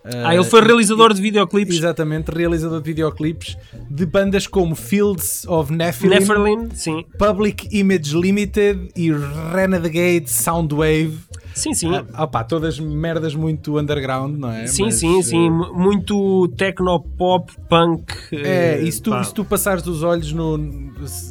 Ah, 0.06 0.36
ele 0.36 0.44
foi 0.44 0.62
realizador 0.62 1.14
de 1.14 1.22
videoclipes. 1.22 1.78
Exatamente, 1.78 2.30
realizador 2.30 2.82
de 2.82 2.86
videoclipes 2.86 3.58
de 3.90 4.06
bandas 4.06 4.46
como 4.46 4.76
Fields 4.76 5.46
of 5.48 5.72
Nephilim, 5.72 6.20
Nephilim, 6.20 6.70
sim. 6.74 7.06
Public 7.18 7.70
Image 7.72 8.16
Limited 8.16 8.90
e 8.96 9.12
Renegade 9.12 10.30
Soundwave. 10.30 11.18
Sim, 11.54 11.74
sim. 11.74 11.90
Ah, 12.14 12.24
opá, 12.24 12.44
todas 12.44 12.80
merdas 12.80 13.36
muito 13.36 13.78
underground, 13.78 14.38
não 14.40 14.50
é? 14.52 14.66
Sim, 14.68 14.86
Mas, 14.86 14.96
sim, 14.96 15.22
sim. 15.22 15.50
mu- 15.50 15.74
Muito 15.74 16.48
techno-pop, 16.58 17.52
punk. 17.70 18.12
É, 18.32 18.80
eh, 18.80 18.82
e 18.84 18.92
se 18.92 19.02
tu, 19.02 19.12
pá. 19.12 19.24
se 19.24 19.34
tu 19.34 19.46
passares 19.46 19.86
os 19.86 20.02
olhos 20.04 20.32
no, 20.34 20.58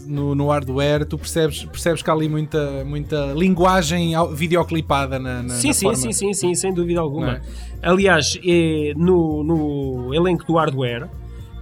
no, 0.07 0.35
no 0.35 0.49
hardware, 0.49 1.05
tu 1.07 1.19
percebes, 1.19 1.65
percebes 1.65 2.03
que 2.03 2.11
há 2.11 2.13
ali 2.13 2.29
muita, 2.29 2.85
muita 2.85 3.33
linguagem 3.35 4.13
videoclipada 4.35 5.19
na, 5.19 5.43
na, 5.43 5.55
Sim, 5.55 5.69
na 5.69 5.75
sim, 5.75 5.85
forma. 5.87 5.97
sim, 5.97 6.13
sim, 6.13 6.33
sim, 6.35 6.55
sem 6.55 6.73
dúvida 6.73 7.01
alguma. 7.01 7.37
É? 7.37 7.41
Aliás, 7.83 8.39
eh, 8.45 8.93
no, 8.97 9.43
no 9.43 10.15
elenco 10.15 10.45
do 10.47 10.55
hardware, 10.57 11.09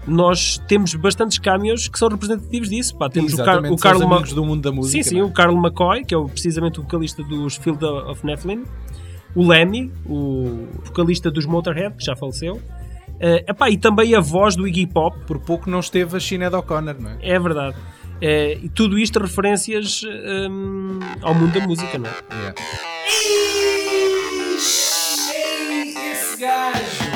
nós 0.06 0.58
temos 0.66 0.94
bastantes 0.94 1.38
cameos 1.38 1.88
que 1.88 1.98
são 1.98 2.08
representativos 2.08 2.68
disso. 2.68 2.96
Pá, 2.96 3.08
temos 3.08 3.32
o, 3.34 3.36
Car 3.36 3.46
Exatamente, 3.46 3.74
o 3.74 3.76
Carlo 3.76 4.08
Ma- 4.08 4.16
amigos 4.16 4.32
do 4.32 4.44
mundo 4.44 4.62
da 4.62 4.72
música. 4.72 5.02
Sim, 5.02 5.08
sim, 5.08 5.18
não 5.20 5.26
o 5.28 5.32
Carl 5.32 5.56
McCoy, 5.56 6.04
que 6.04 6.14
é 6.14 6.16
o, 6.16 6.26
precisamente 6.26 6.80
o 6.80 6.82
vocalista 6.82 7.22
dos 7.22 7.56
Field 7.56 7.84
of 7.84 8.24
Nephilim, 8.24 8.64
o 9.34 9.46
Lemmy, 9.46 9.92
o 10.06 10.66
vocalista 10.84 11.30
dos 11.30 11.46
Motorhead, 11.46 11.94
que 11.96 12.04
já 12.04 12.16
faleceu, 12.16 12.60
Eh, 13.22 13.44
epá, 13.50 13.68
e 13.68 13.76
também 13.76 14.14
a 14.14 14.20
voz 14.20 14.56
do 14.56 14.66
Iggy 14.66 14.86
Pop, 14.86 15.14
é? 15.20 15.24
Por 15.26 15.38
pouco 15.40 15.68
não 15.68 15.80
esteve 15.80 16.16
a 16.16 16.20
Sinead 16.20 16.54
O'Connor, 16.56 16.96
não 16.98 17.10
é? 17.10 17.16
é 17.20 17.38
verdade. 17.38 17.76
Eh, 18.18 18.58
e 18.62 18.68
tudo 18.70 18.98
isto 18.98 19.18
referências 19.20 20.02
hum, 20.50 21.00
ao 21.20 21.34
mundo 21.34 21.52
da 21.52 21.66
música, 21.66 21.98
não 21.98 22.06
é? 22.08 22.14
Yeah. 26.40 27.09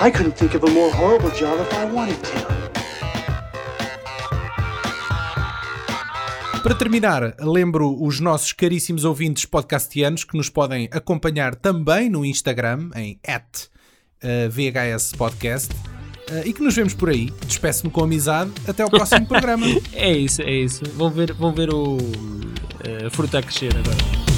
I 0.00 0.10
couldn't 0.10 0.36
think 0.36 0.54
of 0.54 0.64
a 0.64 0.70
more 0.70 0.90
horrible 0.90 1.30
job 1.30 1.60
if 1.60 1.72
I 1.72 1.84
wanted 1.86 2.16
to. 2.16 2.64
Para 6.62 6.74
terminar, 6.74 7.34
lembro 7.38 7.94
os 8.02 8.20
nossos 8.20 8.52
caríssimos 8.52 9.04
ouvintes 9.04 9.44
podcastianos 9.44 10.24
que 10.24 10.36
nos 10.36 10.48
podem 10.48 10.88
acompanhar 10.90 11.54
também 11.54 12.08
no 12.08 12.24
Instagram, 12.24 12.90
em 12.96 13.18
@vhspodcast 14.50 15.72
eh, 16.30 16.42
e 16.46 16.52
que 16.52 16.62
nos 16.62 16.74
vemos 16.74 16.94
por 16.94 17.10
aí. 17.10 17.30
Despeço-me 17.46 17.92
com 17.92 18.02
amizade. 18.02 18.50
Até 18.66 18.82
ao 18.82 18.90
próximo 18.90 19.26
programa. 19.28 19.66
É 19.92 20.10
isso, 20.12 20.42
é 20.42 20.52
isso. 20.52 20.82
Vão 20.96 21.10
ver, 21.10 21.32
vão 21.34 21.52
ver 21.52 21.72
o 21.72 21.98
eh, 22.84 23.06
a 23.06 23.10
fruta 23.10 23.38
a 23.38 23.42
crescer 23.42 23.76
agora. 23.76 24.33